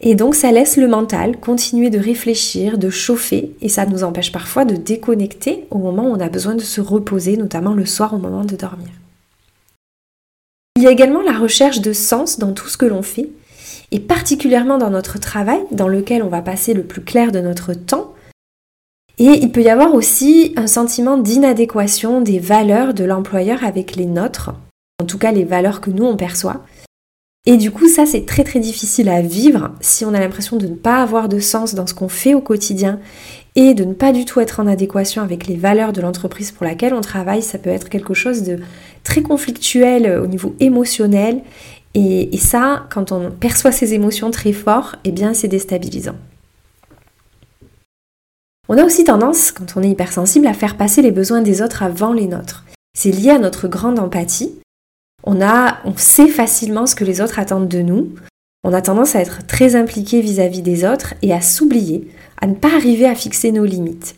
Et 0.00 0.14
donc 0.14 0.34
ça 0.34 0.52
laisse 0.52 0.76
le 0.76 0.88
mental 0.88 1.38
continuer 1.40 1.88
de 1.88 1.98
réfléchir, 1.98 2.76
de 2.76 2.90
chauffer, 2.90 3.56
et 3.62 3.68
ça 3.68 3.86
nous 3.86 4.04
empêche 4.04 4.30
parfois 4.30 4.66
de 4.66 4.76
déconnecter 4.76 5.66
au 5.70 5.78
moment 5.78 6.04
où 6.04 6.12
on 6.12 6.20
a 6.20 6.28
besoin 6.28 6.54
de 6.54 6.60
se 6.60 6.82
reposer, 6.82 7.36
notamment 7.38 7.72
le 7.72 7.86
soir 7.86 8.12
au 8.12 8.18
moment 8.18 8.44
de 8.44 8.56
dormir. 8.56 8.88
Il 10.76 10.82
y 10.82 10.86
a 10.86 10.90
également 10.90 11.22
la 11.22 11.32
recherche 11.32 11.80
de 11.80 11.94
sens 11.94 12.38
dans 12.38 12.52
tout 12.52 12.68
ce 12.68 12.76
que 12.76 12.84
l'on 12.84 13.02
fait, 13.02 13.30
et 13.90 14.00
particulièrement 14.00 14.76
dans 14.76 14.90
notre 14.90 15.18
travail, 15.18 15.60
dans 15.70 15.88
lequel 15.88 16.22
on 16.22 16.28
va 16.28 16.42
passer 16.42 16.74
le 16.74 16.82
plus 16.82 17.00
clair 17.00 17.32
de 17.32 17.40
notre 17.40 17.72
temps, 17.72 18.12
et 19.18 19.38
il 19.42 19.50
peut 19.50 19.62
y 19.62 19.70
avoir 19.70 19.94
aussi 19.94 20.52
un 20.56 20.66
sentiment 20.66 21.16
d'inadéquation 21.16 22.20
des 22.20 22.38
valeurs 22.38 22.92
de 22.92 23.04
l'employeur 23.04 23.64
avec 23.64 23.96
les 23.96 24.06
nôtres, 24.06 24.52
en 25.00 25.06
tout 25.06 25.18
cas 25.18 25.32
les 25.32 25.44
valeurs 25.44 25.80
que 25.80 25.90
nous 25.90 26.04
on 26.04 26.16
perçoit. 26.16 26.64
Et 27.48 27.56
du 27.56 27.70
coup, 27.70 27.88
ça 27.88 28.06
c'est 28.06 28.26
très 28.26 28.44
très 28.44 28.58
difficile 28.58 29.08
à 29.08 29.22
vivre 29.22 29.70
si 29.80 30.04
on 30.04 30.12
a 30.12 30.20
l'impression 30.20 30.56
de 30.56 30.66
ne 30.66 30.74
pas 30.74 31.00
avoir 31.00 31.28
de 31.28 31.38
sens 31.38 31.74
dans 31.74 31.86
ce 31.86 31.94
qu'on 31.94 32.08
fait 32.08 32.34
au 32.34 32.40
quotidien 32.40 32.98
et 33.54 33.72
de 33.72 33.84
ne 33.84 33.94
pas 33.94 34.12
du 34.12 34.24
tout 34.24 34.40
être 34.40 34.60
en 34.60 34.66
adéquation 34.66 35.22
avec 35.22 35.46
les 35.46 35.56
valeurs 35.56 35.92
de 35.92 36.02
l'entreprise 36.02 36.50
pour 36.50 36.66
laquelle 36.66 36.92
on 36.92 37.00
travaille. 37.00 37.42
Ça 37.42 37.58
peut 37.58 37.70
être 37.70 37.88
quelque 37.88 38.14
chose 38.14 38.42
de 38.42 38.58
très 39.04 39.22
conflictuel 39.22 40.18
au 40.18 40.26
niveau 40.26 40.54
émotionnel. 40.60 41.40
Et, 41.94 42.34
et 42.34 42.38
ça, 42.38 42.86
quand 42.90 43.12
on 43.12 43.30
perçoit 43.30 43.72
ces 43.72 43.94
émotions 43.94 44.30
très 44.30 44.52
fort, 44.52 44.96
eh 45.04 45.12
bien 45.12 45.32
c'est 45.32 45.48
déstabilisant. 45.48 46.16
On 48.68 48.78
a 48.78 48.84
aussi 48.84 49.04
tendance, 49.04 49.52
quand 49.52 49.76
on 49.76 49.82
est 49.82 49.90
hypersensible, 49.90 50.46
à 50.46 50.52
faire 50.52 50.76
passer 50.76 51.00
les 51.00 51.12
besoins 51.12 51.40
des 51.40 51.62
autres 51.62 51.84
avant 51.84 52.12
les 52.12 52.26
nôtres. 52.26 52.64
C'est 52.98 53.12
lié 53.12 53.30
à 53.30 53.38
notre 53.38 53.68
grande 53.68 53.98
empathie. 53.98 54.58
On, 55.22 55.40
a, 55.40 55.78
on 55.84 55.96
sait 55.96 56.28
facilement 56.28 56.86
ce 56.86 56.96
que 56.96 57.04
les 57.04 57.20
autres 57.20 57.38
attendent 57.38 57.68
de 57.68 57.80
nous. 57.80 58.14
On 58.64 58.72
a 58.72 58.82
tendance 58.82 59.14
à 59.14 59.20
être 59.20 59.46
très 59.46 59.76
impliqué 59.76 60.20
vis-à-vis 60.20 60.62
des 60.62 60.84
autres 60.84 61.14
et 61.22 61.32
à 61.32 61.40
s'oublier, 61.40 62.10
à 62.40 62.48
ne 62.48 62.54
pas 62.54 62.74
arriver 62.74 63.06
à 63.06 63.14
fixer 63.14 63.52
nos 63.52 63.64
limites. 63.64 64.16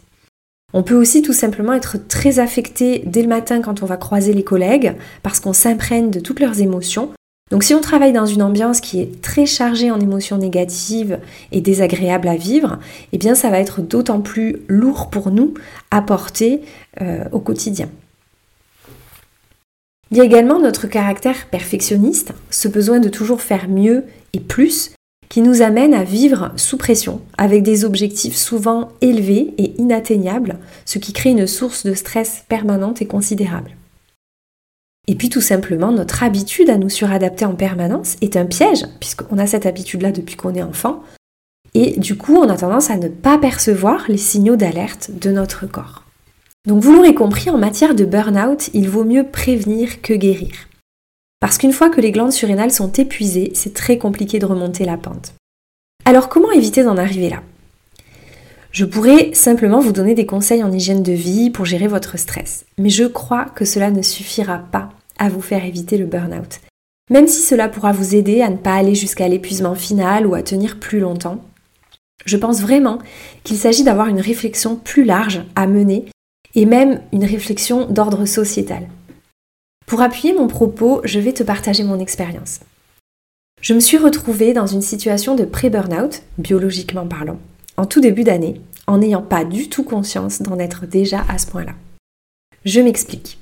On 0.73 0.83
peut 0.83 0.95
aussi 0.95 1.23
tout 1.23 1.33
simplement 1.33 1.75
être 1.75 1.97
très 2.09 2.39
affecté 2.39 3.03
dès 3.07 3.23
le 3.23 3.29
matin 3.29 3.61
quand 3.61 3.83
on 3.83 3.87
va 3.87 3.97
croiser 3.97 4.33
les 4.33 4.45
collègues 4.45 4.95
parce 5.23 5.41
qu'on 5.41 5.55
s'imprègne 5.55 6.11
de 6.11 6.21
toutes 6.21 6.41
leurs 6.41 6.61
émotions 6.61 7.11
donc 7.51 7.65
si 7.65 7.75
on 7.75 7.81
travaille 7.81 8.13
dans 8.13 8.27
une 8.27 8.43
ambiance 8.43 8.81
qui 8.81 9.01
est 9.01 9.23
très 9.23 9.47
chargée 9.47 9.91
en 9.91 10.01
émotions 10.01 10.37
négatives 10.37 11.19
et 11.51 11.61
désagréables 11.61 12.29
à 12.29 12.37
vivre, 12.37 12.79
eh 13.13 13.19
bien 13.19 13.35
ça 13.35 13.51
va 13.51 13.59
être 13.59 13.81
d'autant 13.81 14.21
plus 14.21 14.57
lourd 14.69 15.09
pour 15.09 15.31
nous 15.31 15.55
à 15.91 16.03
porter 16.03 16.61
euh, 17.01 17.25
au 17.33 17.41
quotidien. 17.41 17.89
Il 20.11 20.17
y 20.17 20.21
a 20.21 20.25
également 20.25 20.59
notre 20.59 20.87
caractère 20.87 21.47
perfectionniste, 21.51 22.33
ce 22.51 22.69
besoin 22.69 22.99
de 22.99 23.09
toujours 23.09 23.43
faire 23.43 23.69
mieux 23.69 24.05
et 24.33 24.41
plus, 24.41 24.93
qui 25.29 25.43
nous 25.43 25.61
amène 25.61 25.93
à 25.93 26.05
vivre 26.05 26.53
sous 26.57 26.79
pression, 26.79 27.21
avec 27.37 27.63
des 27.63 27.85
objectifs 27.85 28.37
souvent 28.37 28.89
élevés 29.03 29.53
et 29.59 29.75
inatteignables, 29.79 30.59
ce 30.87 30.99
qui 30.99 31.13
crée 31.13 31.31
une 31.31 31.47
source 31.47 31.85
de 31.85 31.93
stress 31.93 32.45
permanente 32.49 33.03
et 33.03 33.07
considérable. 33.07 33.73
Et 35.09 35.15
puis 35.15 35.31
tout 35.31 35.41
simplement, 35.41 35.91
notre 35.91 36.23
habitude 36.23 36.69
à 36.69 36.77
nous 36.77 36.91
suradapter 36.91 37.47
en 37.47 37.55
permanence 37.55 38.17
est 38.21 38.37
un 38.37 38.45
piège, 38.45 38.85
puisqu'on 39.01 39.39
a 39.39 39.47
cette 39.47 39.65
habitude-là 39.65 40.13
depuis 40.13 40.37
qu'on 40.37 40.55
est 40.55 40.63
enfant. 40.63 41.03
Et 41.73 41.99
du 41.99 42.17
coup, 42.17 42.37
on 42.37 42.51
a 42.51 42.59
tendance 42.59 42.91
à 42.91 42.97
ne 42.97 43.09
pas 43.09 43.39
percevoir 43.39 44.05
les 44.09 44.19
signaux 44.19 44.57
d'alerte 44.57 45.11
de 45.19 45.31
notre 45.31 45.67
corps. 45.67 46.05
Donc 46.67 46.83
vous 46.83 46.93
l'aurez 46.93 47.15
compris, 47.15 47.49
en 47.49 47.57
matière 47.57 47.95
de 47.95 48.05
burn-out, 48.05 48.69
il 48.75 48.91
vaut 48.91 49.05
mieux 49.05 49.25
prévenir 49.25 50.03
que 50.03 50.13
guérir. 50.13 50.53
Parce 51.41 51.57
qu'une 51.57 51.73
fois 51.73 51.89
que 51.89 52.03
les 52.03 52.13
glandes 52.13 52.33
surrénales 52.33 52.73
sont 52.73 52.93
épuisées, 52.93 53.53
c'est 53.55 53.73
très 53.73 53.97
compliqué 53.97 54.39
de 54.39 54.45
remonter 54.45 54.85
la 54.85 54.99
pente. 54.99 55.35
Alors 56.05 56.29
comment 56.29 56.51
éviter 56.51 56.83
d'en 56.83 56.99
arriver 56.99 57.31
là? 57.31 57.43
Je 58.73 58.85
pourrais 58.85 59.33
simplement 59.33 59.81
vous 59.81 59.93
donner 59.93 60.15
des 60.15 60.27
conseils 60.27 60.63
en 60.63 60.73
hygiène 60.73 61.03
de 61.03 61.13
vie 61.13 61.49
pour 61.49 61.65
gérer 61.65 61.87
votre 61.87 62.19
stress, 62.19 62.67
mais 62.77 62.91
je 62.91 63.05
crois 63.05 63.47
que 63.47 63.65
cela 63.65 63.91
ne 63.91 64.03
suffira 64.03 64.59
pas 64.59 64.91
à 65.19 65.29
vous 65.29 65.41
faire 65.41 65.65
éviter 65.65 65.99
le 65.99 66.07
burn-out. 66.07 66.61
Même 67.11 67.27
si 67.27 67.41
cela 67.41 67.69
pourra 67.69 67.93
vous 67.93 68.15
aider 68.15 68.43
à 68.43 68.51
ne 68.51 68.57
pas 68.57 68.75
aller 68.75 68.95
jusqu'à 68.95 69.29
l'épuisement 69.29 69.75
final 69.75 70.27
ou 70.27 70.35
à 70.35 70.43
tenir 70.43 70.79
plus 70.79 71.01
longtemps, 71.01 71.43
je 72.25 72.37
pense 72.37 72.61
vraiment 72.61 72.99
qu'il 73.45 73.57
s'agit 73.57 73.85
d'avoir 73.85 74.09
une 74.09 74.21
réflexion 74.21 74.77
plus 74.77 75.05
large 75.05 75.43
à 75.57 75.67
mener 75.67 76.07
et 76.55 76.67
même 76.67 77.01
une 77.13 77.25
réflexion 77.25 77.87
d'ordre 77.87 78.27
sociétal. 78.27 78.89
Pour 79.87 80.03
appuyer 80.03 80.35
mon 80.35 80.49
propos, 80.49 81.01
je 81.05 81.19
vais 81.19 81.33
te 81.33 81.43
partager 81.43 81.83
mon 81.83 81.99
expérience. 81.99 82.61
Je 83.61 83.75
me 83.75 83.81
suis 83.81 83.97
retrouvée 83.97 84.53
dans 84.53 84.67
une 84.67 84.83
situation 84.83 85.35
de 85.35 85.45
pré-burnout, 85.45 86.23
biologiquement 86.37 87.07
parlant, 87.07 87.39
en 87.77 87.87
tout 87.87 88.01
début 88.01 88.25
d'année, 88.25 88.61
en 88.87 88.99
n'ayant 88.99 89.23
pas 89.23 89.45
du 89.45 89.69
tout 89.69 89.83
conscience 89.83 90.43
d'en 90.43 90.59
être 90.59 90.87
déjà 90.87 91.25
à 91.29 91.39
ce 91.39 91.47
point-là. 91.47 91.73
Je 92.65 92.81
m'explique. 92.81 93.39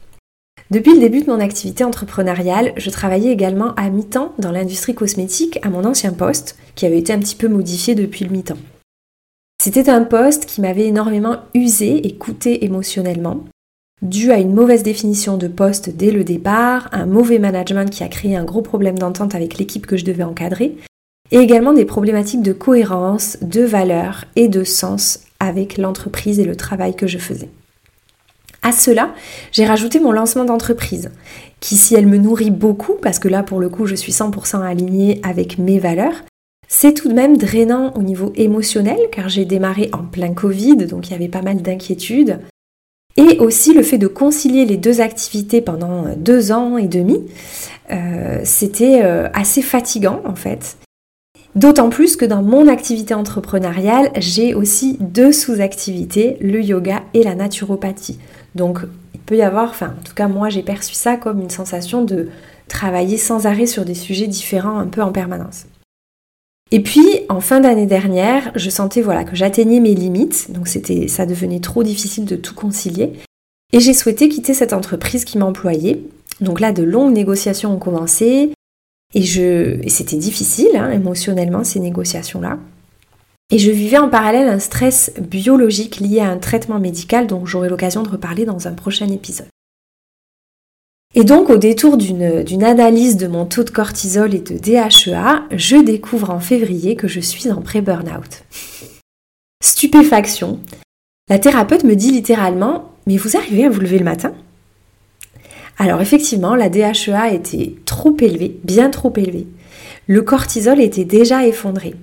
Depuis 0.71 0.95
le 0.95 1.01
début 1.01 1.23
de 1.23 1.31
mon 1.31 1.39
activité 1.39 1.85
entrepreneuriale, 1.85 2.73
je 2.77 2.91
travaillais 2.91 3.31
également 3.31 3.73
à 3.77 3.89
mi-temps 3.89 4.33
dans 4.41 4.51
l'industrie 4.51 4.97
cosmétique 4.97 5.61
à 5.63 5.71
mon 5.71 5.85
ancien 5.85 6.13
poste, 6.13 6.57
qui 6.75 6.87
avait 6.87 6.99
été 6.99 7.13
un 7.13 7.21
petit 7.21 7.37
peu 7.37 7.47
modifié 7.47 7.95
depuis 7.95 8.25
le 8.25 8.33
mi-temps. 8.33 8.59
C'était 9.63 9.89
un 9.89 10.03
poste 10.03 10.47
qui 10.47 10.61
m'avait 10.61 10.87
énormément 10.87 11.37
usé 11.55 12.07
et 12.07 12.17
coûté 12.17 12.65
émotionnellement, 12.65 13.45
dû 14.03 14.33
à 14.33 14.41
une 14.41 14.55
mauvaise 14.55 14.83
définition 14.83 15.37
de 15.37 15.47
poste 15.47 15.91
dès 15.91 16.11
le 16.11 16.25
départ, 16.25 16.89
un 16.91 17.07
mauvais 17.07 17.39
management 17.39 17.89
qui 17.89 18.03
a 18.03 18.09
créé 18.09 18.35
un 18.35 18.45
gros 18.45 18.63
problème 18.63 18.99
d'entente 18.99 19.37
avec 19.37 19.59
l'équipe 19.59 19.87
que 19.87 19.97
je 19.97 20.05
devais 20.05 20.25
encadrer, 20.25 20.77
et 21.31 21.39
également 21.39 21.75
des 21.75 21.85
problématiques 21.85 22.43
de 22.43 22.53
cohérence, 22.53 23.39
de 23.41 23.63
valeur 23.63 24.25
et 24.35 24.49
de 24.49 24.65
sens 24.65 25.21
avec 25.39 25.79
l'entreprise 25.79 26.41
et 26.41 26.45
le 26.45 26.57
travail 26.57 26.97
que 26.97 27.07
je 27.07 27.19
faisais. 27.19 27.51
À 28.67 28.73
cela, 28.73 29.15
j'ai 29.53 29.65
rajouté 29.65 30.01
mon 30.01 30.11
lancement 30.11 30.45
d'entreprise, 30.45 31.13
qui 31.61 31.77
si 31.77 31.95
elle 31.95 32.09
me 32.09 32.19
nourrit 32.19 32.51
beaucoup, 32.51 32.95
parce 33.01 33.21
que 33.21 33.29
là 33.29 33.45
pour 33.45 33.61
le 33.61 33.69
coup 33.69 33.87
je 33.87 33.95
suis 33.95 34.11
100% 34.11 34.61
alignée 34.61 35.21
avec 35.23 35.59
mes 35.59 35.79
valeurs, 35.79 36.25
c'est 36.67 36.93
tout 36.93 37.09
de 37.09 37.15
même 37.15 37.37
drainant 37.37 37.93
au 37.95 38.03
niveau 38.03 38.33
émotionnel, 38.35 38.99
car 39.13 39.29
j'ai 39.29 39.45
démarré 39.45 39.89
en 39.93 39.99
plein 39.99 40.35
Covid, 40.35 40.79
donc 40.79 41.07
il 41.07 41.13
y 41.13 41.15
avait 41.15 41.29
pas 41.29 41.43
mal 41.43 41.63
d'inquiétudes. 41.63 42.41
Et 43.17 43.39
aussi 43.39 43.73
le 43.73 43.85
fait 43.85 43.99
de 43.99 44.09
concilier 44.09 44.65
les 44.65 44.77
deux 44.77 45.01
activités 45.01 45.61
pendant 45.61 46.17
deux 46.17 46.51
ans 46.51 46.77
et 46.77 46.89
demi, 46.89 47.25
euh, 47.93 48.41
c'était 48.43 49.03
euh, 49.05 49.29
assez 49.33 49.63
fatigant 49.63 50.23
en 50.25 50.35
fait. 50.35 50.77
D'autant 51.55 51.89
plus 51.89 52.17
que 52.17 52.25
dans 52.25 52.43
mon 52.43 52.67
activité 52.67 53.15
entrepreneuriale, 53.15 54.11
j'ai 54.17 54.55
aussi 54.55 54.99
deux 55.01 55.31
sous-activités, 55.31 56.37
le 56.41 56.61
yoga 56.61 57.05
et 57.15 57.23
la 57.23 57.37
naturopathie. 57.37 58.19
Donc 58.57 58.81
il 59.15 59.21
peut 59.21 59.37
y 59.37 59.43
avoir, 59.43 59.71
enfin 59.71 59.95
en 59.99 60.03
tout 60.03 60.15
cas 60.15 60.29
moi 60.29 60.49
j'ai 60.49 60.63
perçu 60.63 60.95
ça 60.95 61.17
comme 61.17 61.41
une 61.41 61.51
sensation 61.51 62.03
de 62.03 62.29
travailler 62.69 63.19
sans 63.19 63.47
arrêt 63.47 63.67
sur 63.67 63.85
des 63.85 63.95
sujets 63.95 64.27
différents 64.27 64.79
un 64.79 64.87
peu 64.87 65.03
en 65.03 65.13
permanence. 65.13 65.67
Et 66.73 66.81
puis 66.81 67.07
en 67.29 67.41
fin 67.41 67.61
d'année 67.61 67.87
dernière, 67.87 68.51
je 68.57 68.71
sentais 68.71 69.03
voilà 69.03 69.23
que 69.23 69.37
j'atteignais 69.37 69.79
mes 69.79 69.95
limites, 69.95 70.51
donc 70.51 70.67
ça 70.67 71.27
devenait 71.27 71.61
trop 71.61 71.85
difficile 71.85 72.25
de 72.25 72.35
tout 72.35 72.55
concilier 72.55 73.13
et 73.73 73.81
j'ai 73.81 73.95
souhaité 73.95 74.29
quitter 74.29 74.55
cette 74.55 74.73
entreprise 74.73 75.25
qui 75.25 75.39
m'employait. 75.39 76.01
Donc 76.41 76.59
là 76.61 76.73
de 76.73 76.83
longues 76.83 77.15
négociations 77.15 77.75
ont 77.75 77.79
commencé, 77.79 78.53
et, 79.15 79.23
je, 79.23 79.81
c'était 79.87 80.17
difficile 80.17 80.77
hein, 80.77 80.91
émotionnellement 80.91 81.65
ces 81.65 81.81
négociations-là. 81.81 82.59
Et 83.51 83.59
je 83.59 83.71
vivais 83.71 83.99
en 83.99 84.09
parallèle 84.09 84.49
un 84.49 84.59
stress 84.59 85.13
biologique 85.21 86.01
lié 86.01 86.19
à 86.21 86.29
un 86.29 86.39
traitement 86.39 86.81
médical 86.81 87.29
dont 87.29 87.47
j'aurai 87.47 87.69
l'occasion 87.69 88.03
de 88.03 88.09
reparler 88.09 88.45
dans 88.45 88.67
un 88.67 88.73
prochain 88.73 89.09
épisode. 89.09 89.47
Et 91.15 91.23
donc 91.23 91.49
au 91.49 91.57
détour 91.57 91.97
d'une 91.97 92.65
analyse 92.65 93.17
de 93.17 93.29
mon 93.29 93.47
taux 93.47 93.63
de 93.63 93.71
cortisol 93.71 94.35
et 94.35 94.41
de 94.41 94.59
DHEA, 94.59 95.45
je 95.53 95.77
découvre 95.77 96.31
en 96.31 96.41
février 96.41 96.97
que 96.97 97.09
je 97.09 97.21
suis 97.21 97.51
en 97.51 97.63
pré-burnout. 97.63 98.45
Stupéfaction. 99.63 100.61
La 101.31 101.39
thérapeute 101.39 101.85
me 101.85 101.95
dit 101.95 102.11
littéralement 102.11 102.91
Mais 103.07 103.17
vous 103.17 103.37
arrivez 103.37 103.65
à 103.65 103.71
vous 103.71 103.81
lever 103.81 103.99
le 103.99 104.05
matin? 104.05 104.35
Alors 105.79 106.01
effectivement, 106.01 106.55
la 106.55 106.69
DHEA 106.69 107.33
était 107.33 107.77
trop 107.85 108.17
élevée, 108.21 108.59
bien 108.65 108.91
trop 108.91 109.13
élevée. 109.17 109.47
Le 110.09 110.23
cortisol 110.23 110.81
était 110.81 111.05
déjà 111.05 111.47
effondré. 111.47 111.95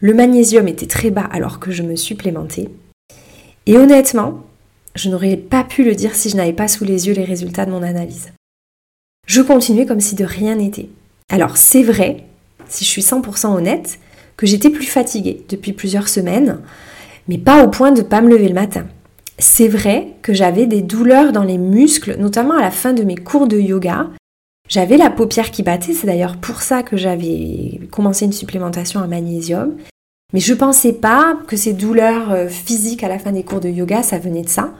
Le 0.00 0.14
magnésium 0.14 0.68
était 0.68 0.86
très 0.86 1.10
bas 1.10 1.28
alors 1.30 1.60
que 1.60 1.70
je 1.70 1.82
me 1.82 1.96
supplémentais. 1.96 2.68
Et 3.66 3.76
honnêtement, 3.76 4.44
je 4.94 5.10
n'aurais 5.10 5.36
pas 5.36 5.64
pu 5.64 5.84
le 5.84 5.94
dire 5.94 6.14
si 6.14 6.30
je 6.30 6.36
n'avais 6.36 6.52
pas 6.52 6.68
sous 6.68 6.84
les 6.84 7.08
yeux 7.08 7.14
les 7.14 7.24
résultats 7.24 7.66
de 7.66 7.70
mon 7.70 7.82
analyse. 7.82 8.32
Je 9.26 9.42
continuais 9.42 9.86
comme 9.86 10.00
si 10.00 10.14
de 10.14 10.24
rien 10.24 10.56
n'était. 10.56 10.88
Alors 11.30 11.56
c'est 11.56 11.82
vrai, 11.82 12.24
si 12.68 12.84
je 12.84 12.90
suis 12.90 13.02
100% 13.02 13.54
honnête, 13.54 13.98
que 14.36 14.46
j'étais 14.46 14.70
plus 14.70 14.86
fatiguée 14.86 15.44
depuis 15.48 15.72
plusieurs 15.72 16.08
semaines, 16.08 16.60
mais 17.26 17.38
pas 17.38 17.64
au 17.64 17.68
point 17.68 17.92
de 17.92 18.02
ne 18.02 18.06
pas 18.06 18.20
me 18.20 18.30
lever 18.30 18.48
le 18.48 18.54
matin 18.54 18.86
c'est 19.38 19.68
vrai 19.68 20.08
que 20.22 20.34
j'avais 20.34 20.66
des 20.66 20.82
douleurs 20.82 21.32
dans 21.32 21.44
les 21.44 21.58
muscles, 21.58 22.16
notamment 22.18 22.54
à 22.54 22.60
la 22.60 22.70
fin 22.70 22.92
de 22.92 23.04
mes 23.04 23.16
cours 23.16 23.46
de 23.46 23.58
yoga. 23.58 24.08
J'avais 24.68 24.98
la 24.98 25.10
paupière 25.10 25.50
qui 25.50 25.62
battait, 25.62 25.94
c'est 25.94 26.06
d'ailleurs 26.06 26.36
pour 26.36 26.60
ça 26.60 26.82
que 26.82 26.96
j'avais 26.96 27.80
commencé 27.90 28.26
une 28.26 28.32
supplémentation 28.32 29.00
à 29.00 29.06
magnésium. 29.06 29.76
Mais 30.34 30.40
je 30.40 30.52
pensais 30.52 30.92
pas 30.92 31.38
que 31.46 31.56
ces 31.56 31.72
douleurs 31.72 32.30
euh, 32.32 32.48
physiques 32.48 33.02
à 33.02 33.08
la 33.08 33.18
fin 33.18 33.32
des 33.32 33.42
cours 33.42 33.60
de 33.60 33.70
yoga, 33.70 34.02
ça 34.02 34.18
venait 34.18 34.42
de 34.42 34.48
ça. 34.48 34.74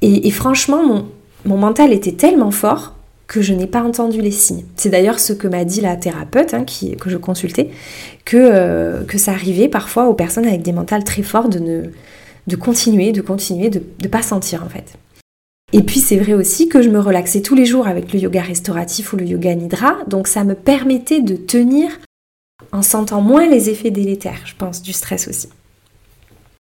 Et, 0.00 0.30
franchement, 0.30 1.08
mon, 1.44 1.56
mental 1.56 1.92
était 1.92 2.12
tellement 2.12 2.52
fort 2.52 2.94
que 3.26 3.42
je 3.42 3.52
n'ai 3.52 3.66
pas 3.66 3.82
entendu 3.82 4.22
les 4.22 4.30
signes. 4.30 4.64
C'est 4.76 4.90
d'ailleurs 4.90 5.18
ce 5.18 5.32
que 5.32 5.48
m'a 5.48 5.64
dit 5.64 5.80
la 5.80 5.96
thérapeute 5.96 6.54
hein, 6.54 6.64
que 6.64 7.10
je 7.10 7.16
consultais, 7.16 7.70
que, 8.24 8.36
euh, 8.36 9.04
que 9.04 9.18
ça 9.18 9.32
arrivait 9.32 9.68
parfois 9.68 10.06
aux 10.06 10.14
personnes 10.14 10.46
avec 10.46 10.62
des 10.62 10.72
mentales 10.72 11.02
très 11.02 11.22
forts 11.22 11.48
de 11.48 11.58
ne, 11.58 11.82
de 12.46 12.56
continuer, 12.56 13.10
de 13.10 13.20
continuer, 13.20 13.70
de 13.70 13.82
ne 14.02 14.08
pas 14.08 14.22
sentir 14.22 14.62
en 14.64 14.68
fait. 14.68 14.94
Et 15.72 15.82
puis 15.82 16.00
c'est 16.00 16.16
vrai 16.16 16.32
aussi 16.32 16.68
que 16.68 16.80
je 16.80 16.88
me 16.88 16.98
relaxais 16.98 17.42
tous 17.42 17.54
les 17.54 17.66
jours 17.66 17.86
avec 17.86 18.12
le 18.12 18.20
yoga 18.20 18.40
restauratif 18.40 19.12
ou 19.12 19.16
le 19.16 19.26
yoga 19.26 19.54
nidra, 19.54 19.98
donc 20.06 20.26
ça 20.26 20.44
me 20.44 20.54
permettait 20.54 21.20
de 21.20 21.36
tenir 21.36 21.90
en 22.72 22.82
sentant 22.82 23.20
moins 23.20 23.46
les 23.46 23.68
effets 23.68 23.90
délétères, 23.90 24.40
je 24.46 24.54
pense, 24.54 24.82
du 24.82 24.92
stress 24.92 25.28
aussi. 25.28 25.48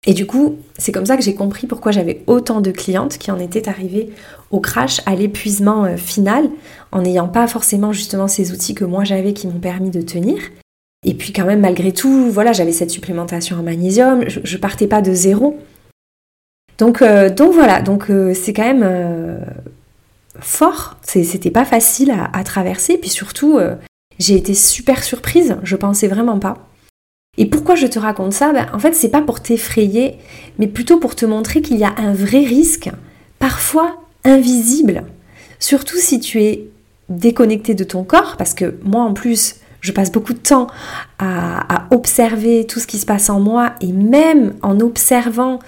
Et 0.06 0.12
du 0.12 0.26
coup, 0.26 0.56
c'est 0.78 0.92
comme 0.92 1.06
ça 1.06 1.16
que 1.16 1.23
j'ai 1.23 1.34
compris 1.34 1.66
pourquoi 1.66 1.92
j'avais 1.92 2.23
autant 2.26 2.61
de 2.61 2.70
clientes 2.70 3.16
qui 3.16 3.30
en 3.30 3.38
étaient 3.38 3.68
arrivées 3.68 4.11
au 4.50 4.61
crash, 4.61 5.00
à 5.06 5.14
l'épuisement 5.14 5.84
euh, 5.84 5.96
final, 5.96 6.48
en 6.92 7.02
n'ayant 7.02 7.29
pas 7.29 7.46
forcément 7.46 7.92
justement 7.92 8.29
ces 8.29 8.52
outils 8.52 8.74
que 8.74 8.85
moi 8.85 9.05
j'avais 9.05 9.33
qui 9.33 9.46
m'ont 9.46 9.61
permis 9.61 9.90
de 9.90 10.02
tenir. 10.02 10.38
Et 11.07 11.14
puis 11.14 11.33
quand 11.33 11.44
même, 11.44 11.61
malgré 11.61 11.92
tout, 11.92 12.31
voilà, 12.31 12.52
j'avais 12.52 12.72
cette 12.72 12.90
supplémentation 12.90 13.59
en 13.59 13.62
magnésium, 13.62 14.24
je, 14.29 14.40
je 14.42 14.57
partais 14.57 14.87
pas 14.87 15.02
de 15.02 15.12
zéro. 15.12 15.59
Donc, 16.78 17.02
euh, 17.02 17.30
donc 17.30 17.52
voilà, 17.54 17.82
donc 17.82 18.10
euh, 18.10 18.34
c'est 18.34 18.52
quand 18.52 18.64
même 18.64 18.82
euh, 18.84 19.38
fort. 20.40 20.96
C'était 21.02 21.50
pas 21.50 21.64
facile 21.64 22.12
à, 22.32 22.44
traverser. 22.44 22.98
Puis 22.98 23.10
surtout, 23.10 23.58
j'ai 24.18 24.34
été 24.34 24.54
super 24.54 25.02
surprise. 25.04 25.56
Je 25.62 25.76
pensais 25.76 26.08
vraiment 26.08 26.38
pas. 26.38 26.68
Et 27.37 27.46
pourquoi 27.46 27.74
je 27.74 27.87
te 27.87 27.98
raconte 27.98 28.32
ça? 28.32 28.52
Ben, 28.52 28.66
En 28.72 28.78
fait, 28.78 28.94
c'est 28.94 29.08
pas 29.08 29.22
pour 29.22 29.40
t'effrayer, 29.40 30.18
mais 30.58 30.66
plutôt 30.66 30.98
pour 30.98 31.14
te 31.14 31.26
montrer 31.26 31.62
qu'il 31.62 31.78
y 31.78 31.84
a 31.84 31.94
un 31.98 32.12
vrai 32.12 32.40
risque, 32.40 32.90
parfois 33.38 33.96
invisible, 34.24 35.04
surtout 35.58 35.98
si 35.98 36.20
tu 36.20 36.42
es 36.42 36.68
déconnecté 37.08 37.74
de 37.74 37.84
ton 37.84 38.04
corps, 38.04 38.37
parce 38.38 38.54
que 38.54 38.78
moi 38.84 39.02
en 39.02 39.12
plus, 39.12 39.56
je 39.80 39.92
passe 39.92 40.10
beaucoup 40.10 40.32
de 40.32 40.38
temps 40.38 40.68
à 41.18 41.87
observer 41.90 42.66
tout 42.66 42.80
ce 42.80 42.87
qui 42.87 42.98
se 42.98 43.06
passe 43.06 43.28
en 43.28 43.40
moi, 43.40 43.74
et 43.80 43.92
même 43.92 44.54
en 44.62 44.80
observant 44.80 45.58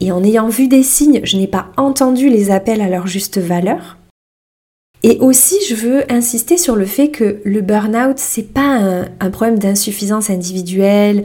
et 0.00 0.12
en 0.12 0.24
ayant 0.24 0.48
vu 0.48 0.68
des 0.68 0.82
signes, 0.82 1.20
je 1.24 1.36
n'ai 1.36 1.46
pas 1.46 1.68
entendu 1.76 2.28
les 2.28 2.50
appels 2.50 2.80
à 2.80 2.88
leur 2.88 3.06
juste 3.06 3.38
valeur. 3.38 3.98
Et 5.02 5.18
aussi, 5.20 5.56
je 5.68 5.74
veux 5.74 6.10
insister 6.10 6.56
sur 6.56 6.76
le 6.76 6.86
fait 6.86 7.10
que 7.10 7.40
le 7.44 7.60
burn-out, 7.60 8.18
c'est 8.18 8.54
pas 8.54 9.04
un, 9.20 9.30
problème 9.30 9.58
d'insuffisance 9.58 10.30
individuelle, 10.30 11.24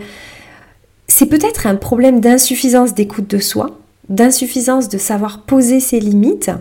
c'est 1.07 1.27
peut-être 1.27 1.65
un 1.65 1.75
problème 1.75 2.19
d'insuffisance 2.19 2.93
d'écoute 2.93 3.29
de 3.29 3.39
soi, 3.39 3.79
d'insuffisance 4.09 4.89
de 4.89 4.97
savoir 4.97 5.43
poser 5.43 5.79
ses 5.79 5.99
limites 5.99 6.51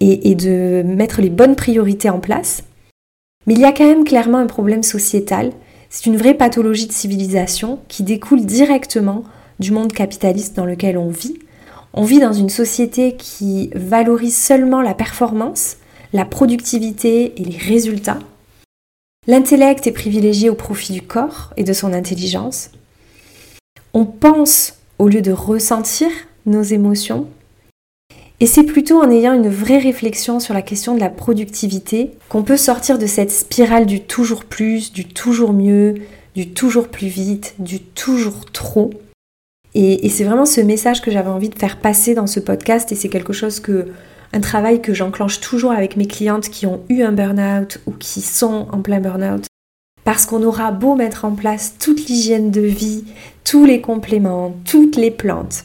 et, 0.00 0.30
et 0.30 0.34
de 0.34 0.82
mettre 0.84 1.20
les 1.20 1.30
bonnes 1.30 1.56
priorités 1.56 2.10
en 2.10 2.20
place. 2.20 2.62
Mais 3.46 3.54
il 3.54 3.60
y 3.60 3.64
a 3.64 3.72
quand 3.72 3.86
même 3.86 4.04
clairement 4.04 4.38
un 4.38 4.46
problème 4.46 4.84
sociétal. 4.84 5.50
C'est 5.90 6.06
une 6.06 6.16
vraie 6.16 6.34
pathologie 6.34 6.86
de 6.86 6.92
civilisation 6.92 7.80
qui 7.88 8.04
découle 8.04 8.46
directement 8.46 9.24
du 9.62 9.70
monde 9.70 9.92
capitaliste 9.92 10.54
dans 10.56 10.66
lequel 10.66 10.98
on 10.98 11.08
vit. 11.08 11.38
On 11.94 12.04
vit 12.04 12.18
dans 12.18 12.32
une 12.32 12.50
société 12.50 13.16
qui 13.16 13.70
valorise 13.74 14.36
seulement 14.36 14.82
la 14.82 14.92
performance, 14.92 15.76
la 16.12 16.24
productivité 16.24 17.40
et 17.40 17.44
les 17.44 17.56
résultats. 17.56 18.18
L'intellect 19.26 19.86
est 19.86 19.92
privilégié 19.92 20.50
au 20.50 20.54
profit 20.54 20.92
du 20.92 21.00
corps 21.00 21.52
et 21.56 21.64
de 21.64 21.72
son 21.72 21.92
intelligence. 21.92 22.70
On 23.94 24.04
pense 24.04 24.74
au 24.98 25.08
lieu 25.08 25.22
de 25.22 25.32
ressentir 25.32 26.10
nos 26.44 26.62
émotions. 26.62 27.28
Et 28.40 28.46
c'est 28.46 28.64
plutôt 28.64 29.00
en 29.00 29.10
ayant 29.10 29.34
une 29.34 29.48
vraie 29.48 29.78
réflexion 29.78 30.40
sur 30.40 30.54
la 30.54 30.62
question 30.62 30.96
de 30.96 31.00
la 31.00 31.10
productivité 31.10 32.10
qu'on 32.28 32.42
peut 32.42 32.56
sortir 32.56 32.98
de 32.98 33.06
cette 33.06 33.30
spirale 33.30 33.86
du 33.86 34.00
toujours 34.00 34.44
plus, 34.44 34.92
du 34.92 35.04
toujours 35.04 35.52
mieux, 35.52 35.94
du 36.34 36.48
toujours 36.48 36.88
plus 36.88 37.06
vite, 37.06 37.54
du 37.60 37.78
toujours 37.80 38.46
trop, 38.50 38.90
et, 39.74 40.08
c'est 40.08 40.24
vraiment 40.24 40.46
ce 40.46 40.60
message 40.60 41.00
que 41.00 41.10
j'avais 41.10 41.30
envie 41.30 41.48
de 41.48 41.58
faire 41.58 41.78
passer 41.78 42.14
dans 42.14 42.26
ce 42.26 42.40
podcast 42.40 42.92
et 42.92 42.94
c'est 42.94 43.08
quelque 43.08 43.32
chose 43.32 43.60
que, 43.60 43.88
un 44.34 44.40
travail 44.40 44.80
que 44.80 44.94
j'enclenche 44.94 45.40
toujours 45.40 45.72
avec 45.72 45.96
mes 45.96 46.06
clientes 46.06 46.48
qui 46.48 46.66
ont 46.66 46.82
eu 46.88 47.02
un 47.02 47.12
burn-out 47.12 47.78
ou 47.86 47.92
qui 47.92 48.20
sont 48.20 48.66
en 48.72 48.80
plein 48.80 49.00
burn-out. 49.00 49.44
Parce 50.04 50.26
qu'on 50.26 50.42
aura 50.42 50.72
beau 50.72 50.94
mettre 50.94 51.24
en 51.24 51.32
place 51.32 51.76
toute 51.78 52.06
l'hygiène 52.08 52.50
de 52.50 52.62
vie, 52.62 53.04
tous 53.44 53.64
les 53.64 53.80
compléments, 53.80 54.54
toutes 54.64 54.96
les 54.96 55.10
plantes, 55.10 55.64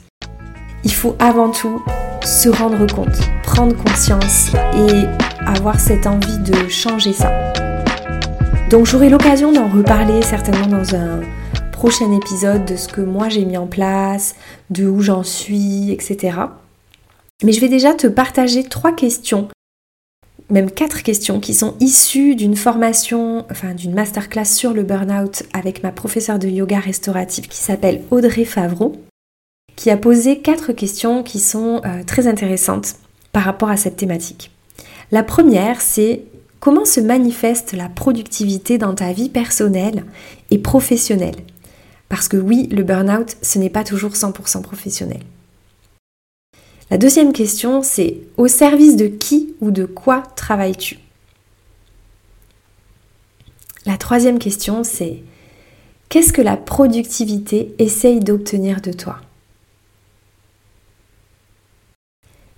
il 0.83 0.93
faut 0.93 1.15
avant 1.19 1.49
tout 1.49 1.81
se 2.23 2.49
rendre 2.49 2.85
compte, 2.93 3.19
prendre 3.43 3.75
conscience 3.75 4.51
et 4.73 5.05
avoir 5.45 5.79
cette 5.79 6.07
envie 6.07 6.37
de 6.39 6.69
changer 6.69 7.13
ça. 7.13 7.31
Donc 8.69 8.85
j'aurai 8.85 9.09
l'occasion 9.09 9.51
d'en 9.51 9.67
reparler 9.67 10.21
certainement 10.21 10.67
dans 10.67 10.95
un 10.95 11.21
prochain 11.77 12.11
épisode 12.11 12.65
de 12.65 12.75
ce 12.75 12.87
que 12.87 13.01
moi 13.01 13.29
j'ai 13.29 13.45
mis 13.45 13.55
en 13.55 13.67
place, 13.67 14.33
de 14.71 14.87
où 14.87 14.99
j'en 15.01 15.21
suis, 15.21 15.91
etc. 15.91 16.39
Mais 17.43 17.51
je 17.51 17.61
vais 17.61 17.69
déjà 17.69 17.93
te 17.93 18.07
partager 18.07 18.63
trois 18.63 18.91
questions, 18.91 19.47
même 20.49 20.71
quatre 20.71 21.03
questions 21.03 21.39
qui 21.39 21.53
sont 21.53 21.75
issues 21.79 22.33
d'une 22.33 22.55
formation, 22.55 23.45
enfin 23.51 23.75
d'une 23.75 23.93
masterclass 23.93 24.45
sur 24.45 24.73
le 24.73 24.81
burn-out 24.81 25.43
avec 25.53 25.83
ma 25.83 25.91
professeure 25.91 26.39
de 26.39 26.47
yoga 26.47 26.79
restauratif 26.79 27.47
qui 27.47 27.59
s'appelle 27.59 28.01
Audrey 28.09 28.45
Favreau, 28.45 28.95
qui 29.75 29.91
a 29.91 29.97
posé 29.97 30.39
quatre 30.39 30.73
questions 30.73 31.21
qui 31.21 31.39
sont 31.39 31.81
euh, 31.85 32.03
très 32.03 32.25
intéressantes 32.25 32.95
par 33.33 33.43
rapport 33.43 33.69
à 33.69 33.77
cette 33.77 33.97
thématique. 33.97 34.49
La 35.11 35.21
première, 35.21 35.79
c'est 35.79 36.23
comment 36.59 36.85
se 36.85 37.01
manifeste 37.01 37.73
la 37.73 37.87
productivité 37.87 38.79
dans 38.79 38.95
ta 38.95 39.13
vie 39.13 39.29
personnelle 39.29 40.05
et 40.49 40.57
professionnelle? 40.57 41.35
Parce 42.09 42.27
que 42.27 42.37
oui, 42.37 42.67
le 42.67 42.83
burn-out, 42.83 43.35
ce 43.41 43.59
n'est 43.59 43.69
pas 43.69 43.83
toujours 43.83 44.13
100% 44.13 44.61
professionnel. 44.61 45.21
La 46.89 46.97
deuxième 46.97 47.33
question, 47.33 47.83
c'est 47.83 48.19
au 48.37 48.47
service 48.47 48.95
de 48.95 49.07
qui 49.07 49.55
ou 49.59 49.71
de 49.71 49.85
quoi 49.85 50.21
travailles-tu? 50.35 50.99
La 53.85 53.97
troisième 53.97 54.39
question, 54.39 54.83
c'est 54.83 55.21
qu'est-ce 56.07 56.31
que 56.31 56.41
la 56.41 56.55
productivité 56.55 57.75
essaye 57.77 58.19
d'obtenir 58.21 58.79
de 58.81 58.93
toi? 58.93 59.19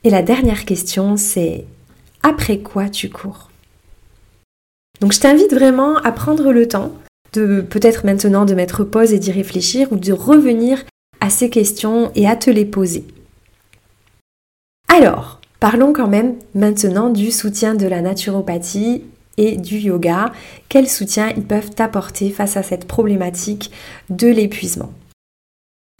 Et 0.03 0.09
la 0.09 0.21
dernière 0.21 0.65
question, 0.65 1.17
c'est 1.17 1.65
après 2.21 2.59
quoi 2.59 2.88
tu 2.89 3.09
cours? 3.09 3.49
Donc 5.01 5.12
je 5.12 5.19
t'invite 5.19 5.53
vraiment 5.53 5.97
à 5.97 6.12
prendre 6.12 6.51
le 6.51 6.67
temps 6.67 6.93
de 7.33 7.61
peut-être 7.61 8.05
maintenant 8.05 8.45
de 8.45 8.53
mettre 8.53 8.83
pause 8.83 9.13
et 9.13 9.19
d'y 9.19 9.31
réfléchir 9.31 9.91
ou 9.91 9.97
de 9.97 10.13
revenir 10.13 10.83
à 11.21 11.29
ces 11.29 11.49
questions 11.49 12.11
et 12.15 12.27
à 12.27 12.35
te 12.35 12.49
les 12.49 12.65
poser. 12.65 13.05
Alors, 14.87 15.39
parlons 15.59 15.93
quand 15.93 16.07
même 16.07 16.35
maintenant 16.55 17.09
du 17.09 17.31
soutien 17.31 17.75
de 17.75 17.87
la 17.87 18.01
naturopathie 18.01 19.03
et 19.37 19.57
du 19.57 19.77
yoga. 19.77 20.31
Quel 20.67 20.87
soutien 20.87 21.31
ils 21.35 21.43
peuvent 21.43 21.71
t'apporter 21.71 22.29
face 22.29 22.57
à 22.57 22.63
cette 22.63 22.85
problématique 22.85 23.71
de 24.09 24.27
l'épuisement? 24.27 24.91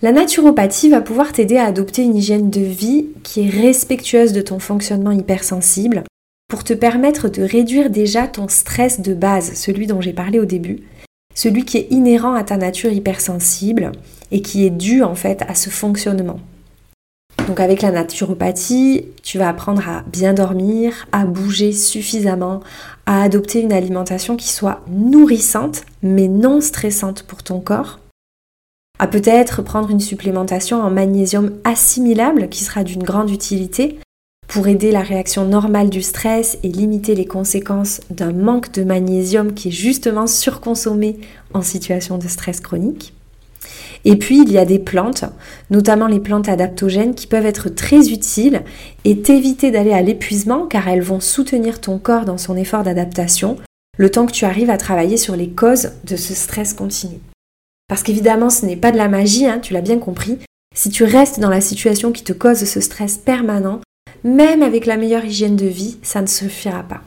La 0.02 0.12
naturopathie 0.14 0.90
va 0.90 1.02
pouvoir 1.02 1.34
t'aider 1.34 1.58
à 1.58 1.66
adopter 1.66 2.04
une 2.04 2.16
hygiène 2.16 2.50
de 2.50 2.62
vie 2.62 3.08
qui 3.24 3.42
est 3.42 3.50
respectueuse 3.50 4.32
de 4.32 4.42
ton 4.42 4.60
fonctionnement 4.60 5.12
hypersensible 5.12 6.04
pour 6.48 6.64
te 6.64 6.74
permettre 6.74 7.30
de 7.30 7.44
réduire 7.44 7.90
déjà 7.90 8.28
ton 8.28 8.48
stress 8.48 9.02
de 9.02 9.14
base, 9.14 9.54
celui 9.54 9.88
dont 9.88 10.02
j'ai 10.02 10.14
parlé 10.14 10.40
au 10.40 10.46
début, 10.46 10.80
celui 11.36 11.66
qui 11.66 11.78
est 11.78 11.88
inhérent 11.92 12.34
à 12.34 12.44
ta 12.44 12.58
nature 12.58 12.92
hypersensible 12.92 13.92
et 14.32 14.42
qui 14.42 14.66
est 14.66 14.70
dû 14.70 15.04
en 15.04 15.16
fait 15.16 15.44
à 15.48 15.56
ce 15.56 15.70
fonctionnement. 15.70 16.40
Donc 17.48 17.60
avec 17.60 17.82
la 17.82 17.92
naturopathie, 17.92 19.06
tu 19.24 19.40
vas 19.40 19.50
apprendre 19.50 19.88
à 19.88 20.04
bien 20.04 20.34
dormir, 20.34 21.08
à 21.12 21.26
bouger 21.26 21.72
suffisamment, 21.72 22.60
à 23.06 23.24
adopter 23.24 23.62
une 23.62 23.74
alimentation 23.74 24.36
qui 24.36 24.50
soit 24.50 24.82
nourrissante 24.88 25.84
mais 26.04 26.28
non 26.28 26.62
stressante 26.62 27.24
pour 27.24 27.42
ton 27.42 27.60
corps, 27.60 28.00
à 29.00 29.08
peut-être 29.08 29.64
prendre 29.64 29.90
une 29.90 30.00
supplémentation 30.00 30.82
en 30.82 30.92
magnésium 30.92 31.54
assimilable 31.64 32.50
qui 32.50 32.64
sera 32.64 32.84
d'une 32.84 33.04
grande 33.04 33.32
utilité 33.32 33.98
pour 34.50 34.68
aider 34.68 34.92
la 34.92 35.02
réaction 35.04 35.46
normale 35.46 35.92
du 35.92 36.02
stress 36.02 36.58
et 36.64 36.70
limiter 36.70 37.14
les 37.14 37.28
conséquences 37.28 38.02
d'un 38.10 38.34
manque 38.34 38.74
de 38.74 38.84
magnésium 38.84 39.54
qui 39.54 39.68
est 39.68 39.72
justement 39.72 40.26
surconsommé 40.26 41.20
en 41.54 41.62
situation 41.62 42.18
de 42.18 42.28
stress 42.28 42.60
chronique. 42.60 43.14
Et 44.06 44.16
puis, 44.16 44.42
il 44.42 44.52
y 44.52 44.58
a 44.58 44.66
des 44.66 44.80
plantes, 44.80 45.24
notamment 45.70 46.08
les 46.08 46.20
plantes 46.20 46.50
adaptogènes, 46.50 47.14
qui 47.14 47.28
peuvent 47.28 47.46
être 47.46 47.70
très 47.70 48.10
utiles 48.10 48.64
et 49.06 49.22
t'éviter 49.22 49.70
d'aller 49.70 49.94
à 49.94 50.02
l'épuisement 50.02 50.66
car 50.66 50.88
elles 50.88 51.04
vont 51.04 51.20
soutenir 51.20 51.80
ton 51.80 52.00
corps 52.00 52.26
dans 52.26 52.40
son 52.40 52.58
effort 52.58 52.84
d'adaptation 52.84 53.58
le 54.00 54.10
temps 54.10 54.26
que 54.26 54.32
tu 54.32 54.46
arrives 54.46 54.72
à 54.72 54.78
travailler 54.78 55.18
sur 55.18 55.36
les 55.36 55.50
causes 55.50 55.92
de 56.06 56.16
ce 56.16 56.34
stress 56.34 56.74
continu. 56.74 57.20
Parce 57.88 58.02
qu'évidemment, 58.02 58.50
ce 58.50 58.66
n'est 58.66 58.78
pas 58.78 58.92
de 58.92 58.98
la 58.98 59.10
magie, 59.10 59.46
hein, 59.46 59.60
tu 59.60 59.74
l'as 59.74 59.82
bien 59.82 60.00
compris. 60.00 60.40
Si 60.76 60.90
tu 60.90 61.04
restes 61.04 61.40
dans 61.40 61.50
la 61.50 61.62
situation 61.62 62.12
qui 62.12 62.24
te 62.24 62.34
cause 62.34 62.64
ce 62.64 62.82
stress 62.82 63.18
permanent, 63.18 63.82
même 64.24 64.64
avec 64.64 64.86
la 64.86 64.98
meilleure 64.98 65.26
hygiène 65.26 65.56
de 65.56 65.66
vie, 65.66 65.98
ça 66.02 66.22
ne 66.22 66.28
suffira 66.28 66.84
pas. 66.84 67.02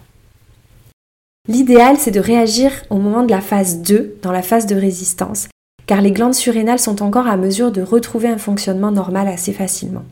L'idéal, 1.48 1.96
c'est 1.98 2.12
de 2.12 2.20
réagir 2.20 2.70
au 2.88 2.98
moment 2.98 3.24
de 3.24 3.30
la 3.30 3.40
phase 3.40 3.78
2, 3.78 4.18
dans 4.22 4.32
la 4.32 4.42
phase 4.42 4.66
de 4.66 4.76
résistance, 4.76 5.48
car 5.86 6.00
les 6.00 6.12
glandes 6.12 6.34
surrénales 6.34 6.78
sont 6.78 7.02
encore 7.02 7.26
à 7.26 7.36
mesure 7.36 7.72
de 7.72 7.82
retrouver 7.82 8.28
un 8.28 8.38
fonctionnement 8.38 8.92
normal 8.92 9.26
assez 9.26 9.52
facilement. 9.52 10.04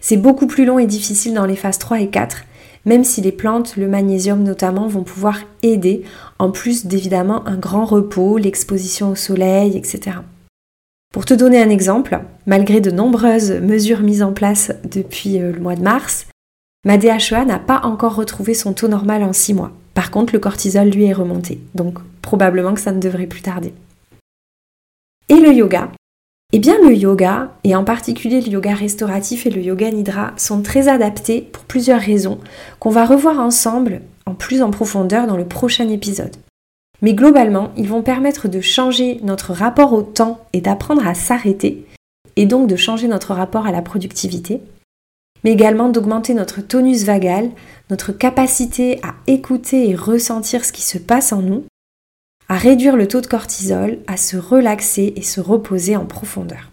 C'est 0.00 0.16
beaucoup 0.16 0.46
plus 0.46 0.64
long 0.64 0.78
et 0.78 0.86
difficile 0.86 1.34
dans 1.34 1.46
les 1.46 1.56
phases 1.56 1.78
3 1.78 2.00
et 2.00 2.08
4, 2.08 2.44
même 2.86 3.04
si 3.04 3.20
les 3.20 3.32
plantes, 3.32 3.76
le 3.76 3.88
magnésium 3.88 4.42
notamment, 4.42 4.86
vont 4.86 5.02
pouvoir 5.02 5.40
aider, 5.62 6.02
en 6.38 6.50
plus 6.50 6.86
d'évidemment 6.86 7.46
un 7.46 7.56
grand 7.56 7.84
repos, 7.84 8.38
l'exposition 8.38 9.10
au 9.10 9.14
soleil, 9.16 9.76
etc. 9.76 10.18
Pour 11.12 11.24
te 11.24 11.34
donner 11.34 11.60
un 11.60 11.70
exemple, 11.70 12.20
malgré 12.46 12.80
de 12.80 12.92
nombreuses 12.92 13.50
mesures 13.50 14.00
mises 14.00 14.22
en 14.22 14.32
place 14.32 14.72
depuis 14.84 15.40
euh, 15.40 15.50
le 15.50 15.58
mois 15.58 15.74
de 15.74 15.82
mars, 15.82 16.28
ma 16.84 16.98
DHEA 16.98 17.44
n'a 17.44 17.58
pas 17.58 17.80
encore 17.82 18.14
retrouvé 18.14 18.54
son 18.54 18.72
taux 18.74 18.86
normal 18.86 19.24
en 19.24 19.32
6 19.32 19.54
mois. 19.54 19.72
Par 19.94 20.12
contre, 20.12 20.32
le 20.32 20.38
cortisol 20.38 20.88
lui 20.88 21.06
est 21.06 21.12
remonté, 21.12 21.60
donc 21.74 21.98
probablement 22.22 22.74
que 22.74 22.80
ça 22.80 22.92
ne 22.92 23.00
devrait 23.00 23.26
plus 23.26 23.42
tarder. 23.42 23.74
Et 25.28 25.40
le 25.40 25.52
yoga? 25.52 25.90
Eh 26.52 26.60
bien 26.60 26.76
le 26.80 26.94
yoga, 26.94 27.52
et 27.64 27.74
en 27.74 27.84
particulier 27.84 28.40
le 28.40 28.48
yoga 28.48 28.74
restauratif 28.74 29.46
et 29.46 29.50
le 29.50 29.62
yoga 29.62 29.90
nidra, 29.90 30.32
sont 30.36 30.62
très 30.62 30.86
adaptés 30.86 31.42
pour 31.42 31.64
plusieurs 31.64 32.00
raisons 32.00 32.38
qu'on 32.78 32.90
va 32.90 33.04
revoir 33.04 33.40
ensemble 33.40 34.00
en 34.26 34.34
plus 34.34 34.62
en 34.62 34.70
profondeur 34.70 35.26
dans 35.26 35.36
le 35.36 35.44
prochain 35.44 35.88
épisode. 35.88 36.36
Mais 37.02 37.14
globalement, 37.14 37.72
ils 37.76 37.88
vont 37.88 38.02
permettre 38.02 38.48
de 38.48 38.60
changer 38.60 39.20
notre 39.22 39.52
rapport 39.52 39.92
au 39.92 40.02
temps 40.02 40.44
et 40.52 40.60
d'apprendre 40.60 41.06
à 41.06 41.14
s'arrêter, 41.14 41.86
et 42.36 42.46
donc 42.46 42.68
de 42.68 42.76
changer 42.76 43.08
notre 43.08 43.34
rapport 43.34 43.66
à 43.66 43.72
la 43.72 43.82
productivité, 43.82 44.60
mais 45.44 45.52
également 45.52 45.88
d'augmenter 45.88 46.34
notre 46.34 46.60
tonus 46.60 47.04
vagal, 47.04 47.50
notre 47.88 48.12
capacité 48.12 49.00
à 49.02 49.14
écouter 49.26 49.88
et 49.88 49.94
ressentir 49.94 50.64
ce 50.64 50.72
qui 50.72 50.82
se 50.82 50.98
passe 50.98 51.32
en 51.32 51.40
nous, 51.40 51.64
à 52.48 52.56
réduire 52.56 52.96
le 52.96 53.08
taux 53.08 53.20
de 53.20 53.26
cortisol, 53.26 53.98
à 54.06 54.16
se 54.16 54.36
relaxer 54.36 55.12
et 55.16 55.22
se 55.22 55.40
reposer 55.40 55.96
en 55.96 56.04
profondeur. 56.04 56.70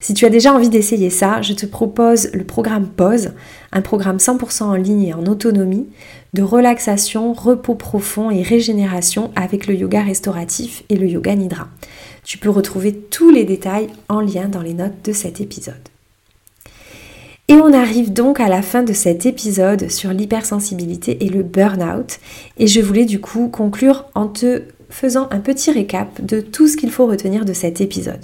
Si 0.00 0.14
tu 0.14 0.24
as 0.24 0.30
déjà 0.30 0.54
envie 0.54 0.68
d'essayer 0.68 1.10
ça, 1.10 1.42
je 1.42 1.52
te 1.52 1.66
propose 1.66 2.30
le 2.32 2.44
programme 2.44 2.86
Pause, 2.88 3.32
un 3.72 3.82
programme 3.82 4.18
100% 4.18 4.62
en 4.62 4.74
ligne 4.74 5.02
et 5.02 5.14
en 5.14 5.26
autonomie 5.26 5.88
de 6.34 6.42
relaxation, 6.42 7.32
repos 7.32 7.74
profond 7.74 8.30
et 8.30 8.42
régénération 8.42 9.30
avec 9.34 9.66
le 9.66 9.74
yoga 9.74 10.02
restauratif 10.02 10.82
et 10.88 10.96
le 10.96 11.06
yoga 11.08 11.34
nidra. 11.34 11.68
Tu 12.24 12.38
peux 12.38 12.50
retrouver 12.50 12.92
tous 12.92 13.30
les 13.30 13.44
détails 13.44 13.88
en 14.08 14.20
lien 14.20 14.48
dans 14.48 14.62
les 14.62 14.74
notes 14.74 15.04
de 15.04 15.12
cet 15.12 15.40
épisode. 15.40 15.74
Et 17.50 17.54
on 17.54 17.72
arrive 17.72 18.12
donc 18.12 18.40
à 18.40 18.48
la 18.48 18.60
fin 18.60 18.82
de 18.82 18.92
cet 18.92 19.24
épisode 19.24 19.90
sur 19.90 20.12
l'hypersensibilité 20.12 21.24
et 21.24 21.30
le 21.30 21.42
burn-out. 21.42 22.18
Et 22.58 22.66
je 22.66 22.82
voulais 22.82 23.06
du 23.06 23.20
coup 23.20 23.48
conclure 23.48 24.04
en 24.14 24.26
te 24.26 24.64
faisant 24.90 25.28
un 25.30 25.40
petit 25.40 25.70
récap 25.70 26.22
de 26.22 26.42
tout 26.42 26.68
ce 26.68 26.76
qu'il 26.76 26.90
faut 26.90 27.06
retenir 27.06 27.46
de 27.46 27.54
cet 27.54 27.80
épisode. 27.80 28.20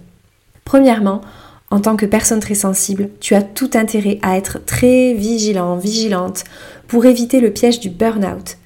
Premièrement, 0.66 1.22
en 1.70 1.80
tant 1.80 1.96
que 1.96 2.06
personne 2.06 2.40
très 2.40 2.54
sensible, 2.54 3.10
tu 3.20 3.34
as 3.34 3.42
tout 3.42 3.70
intérêt 3.74 4.18
à 4.22 4.36
être 4.36 4.64
très 4.64 5.14
vigilant, 5.14 5.76
vigilante 5.76 6.44
pour 6.86 7.06
éviter 7.06 7.40
le 7.40 7.52
piège 7.52 7.80
du 7.80 7.90
burn-out. 7.90 8.58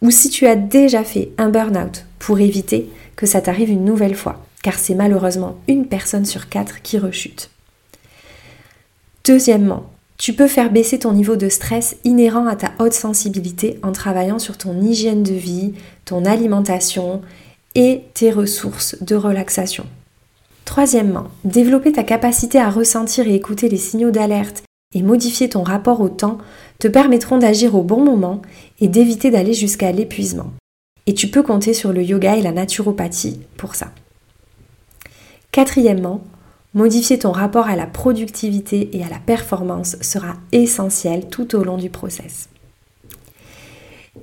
Ou 0.00 0.10
si 0.10 0.28
tu 0.28 0.46
as 0.46 0.56
déjà 0.56 1.04
fait 1.04 1.30
un 1.38 1.48
burn-out, 1.48 2.04
pour 2.18 2.38
éviter 2.38 2.88
que 3.16 3.26
ça 3.26 3.40
t'arrive 3.40 3.70
une 3.70 3.84
nouvelle 3.84 4.14
fois, 4.14 4.44
car 4.62 4.78
c'est 4.78 4.94
malheureusement 4.94 5.58
une 5.66 5.86
personne 5.86 6.24
sur 6.24 6.48
quatre 6.48 6.80
qui 6.82 6.98
rechute. 6.98 7.50
Deuxièmement, 9.24 9.90
tu 10.18 10.32
peux 10.32 10.46
faire 10.46 10.70
baisser 10.70 11.00
ton 11.00 11.12
niveau 11.12 11.34
de 11.34 11.48
stress 11.48 11.96
inhérent 12.04 12.46
à 12.46 12.54
ta 12.54 12.70
haute 12.78 12.92
sensibilité 12.92 13.80
en 13.82 13.90
travaillant 13.90 14.38
sur 14.38 14.56
ton 14.56 14.80
hygiène 14.80 15.24
de 15.24 15.34
vie, 15.34 15.74
ton 16.04 16.24
alimentation 16.24 17.22
et 17.74 18.04
tes 18.14 18.30
ressources 18.30 19.02
de 19.02 19.16
relaxation. 19.16 19.86
Troisièmement, 20.64 21.28
développer 21.44 21.92
ta 21.92 22.02
capacité 22.02 22.58
à 22.58 22.70
ressentir 22.70 23.26
et 23.26 23.34
écouter 23.34 23.68
les 23.68 23.76
signaux 23.76 24.10
d'alerte 24.10 24.62
et 24.94 25.02
modifier 25.02 25.48
ton 25.48 25.62
rapport 25.62 26.00
au 26.00 26.08
temps 26.08 26.38
te 26.78 26.88
permettront 26.88 27.38
d'agir 27.38 27.74
au 27.74 27.82
bon 27.82 28.04
moment 28.04 28.42
et 28.80 28.88
d'éviter 28.88 29.30
d'aller 29.30 29.54
jusqu'à 29.54 29.92
l'épuisement. 29.92 30.52
Et 31.06 31.14
tu 31.14 31.28
peux 31.28 31.42
compter 31.42 31.74
sur 31.74 31.92
le 31.92 32.02
yoga 32.02 32.36
et 32.36 32.42
la 32.42 32.52
naturopathie 32.52 33.40
pour 33.56 33.74
ça. 33.74 33.88
Quatrièmement, 35.50 36.22
modifier 36.74 37.18
ton 37.18 37.32
rapport 37.32 37.66
à 37.66 37.76
la 37.76 37.86
productivité 37.86 38.96
et 38.96 39.04
à 39.04 39.08
la 39.08 39.18
performance 39.18 39.96
sera 40.00 40.34
essentiel 40.52 41.28
tout 41.28 41.54
au 41.56 41.64
long 41.64 41.76
du 41.76 41.90
process. 41.90 42.48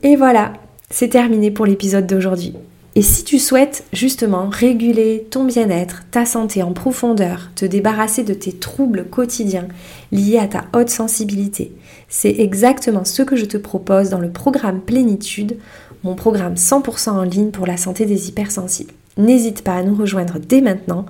Et 0.04 0.16
voilà, 0.16 0.54
c'est 0.90 1.10
terminé 1.10 1.52
pour 1.52 1.66
l'épisode 1.66 2.08
d'aujourd'hui. 2.08 2.56
Et 3.00 3.02
si 3.02 3.24
tu 3.24 3.40
souhaites 3.40 3.86
justement 3.94 4.50
réguler 4.50 5.26
ton 5.32 5.46
bien-être, 5.46 6.04
ta 6.12 6.26
santé 6.26 6.64
en 6.64 6.74
profondeur, 6.74 7.50
te 7.56 7.64
débarrasser 7.64 8.24
de 8.24 8.34
tes 8.34 8.52
troubles 8.52 9.06
quotidiens 9.06 9.70
liés 10.12 10.38
à 10.38 10.50
ta 10.50 10.66
haute 10.74 10.90
sensibilité, 10.90 11.72
c'est 12.10 12.40
exactement 12.40 13.06
ce 13.06 13.22
que 13.22 13.38
je 13.38 13.46
te 13.46 13.56
propose 13.56 14.10
dans 14.10 14.20
le 14.20 14.30
programme 14.30 14.82
Plénitude, 14.82 15.60
mon 16.04 16.14
programme 16.14 16.56
100% 16.56 17.12
en 17.12 17.24
ligne 17.24 17.52
pour 17.52 17.66
la 17.66 17.78
santé 17.78 18.06
des 18.06 18.28
hypersensibles. 18.28 18.92
N'hésite 19.16 19.62
pas 19.62 19.76
à 19.76 19.84
nous 19.84 19.96
rejoindre 19.96 20.38
dès 20.38 20.60
maintenant. 20.60 21.06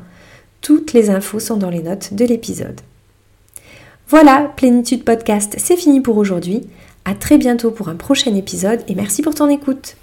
Toutes 0.61 0.93
les 0.93 1.09
infos 1.09 1.39
sont 1.39 1.57
dans 1.57 1.71
les 1.71 1.81
notes 1.81 2.13
de 2.13 2.23
l'épisode. 2.23 2.81
Voilà, 4.09 4.53
Plénitude 4.57 5.03
Podcast, 5.03 5.55
c'est 5.57 5.75
fini 5.75 6.01
pour 6.01 6.17
aujourd'hui. 6.17 6.67
À 7.05 7.15
très 7.15 7.39
bientôt 7.39 7.71
pour 7.71 7.89
un 7.89 7.95
prochain 7.95 8.35
épisode 8.35 8.83
et 8.87 8.93
merci 8.93 9.23
pour 9.23 9.33
ton 9.33 9.49
écoute. 9.49 9.95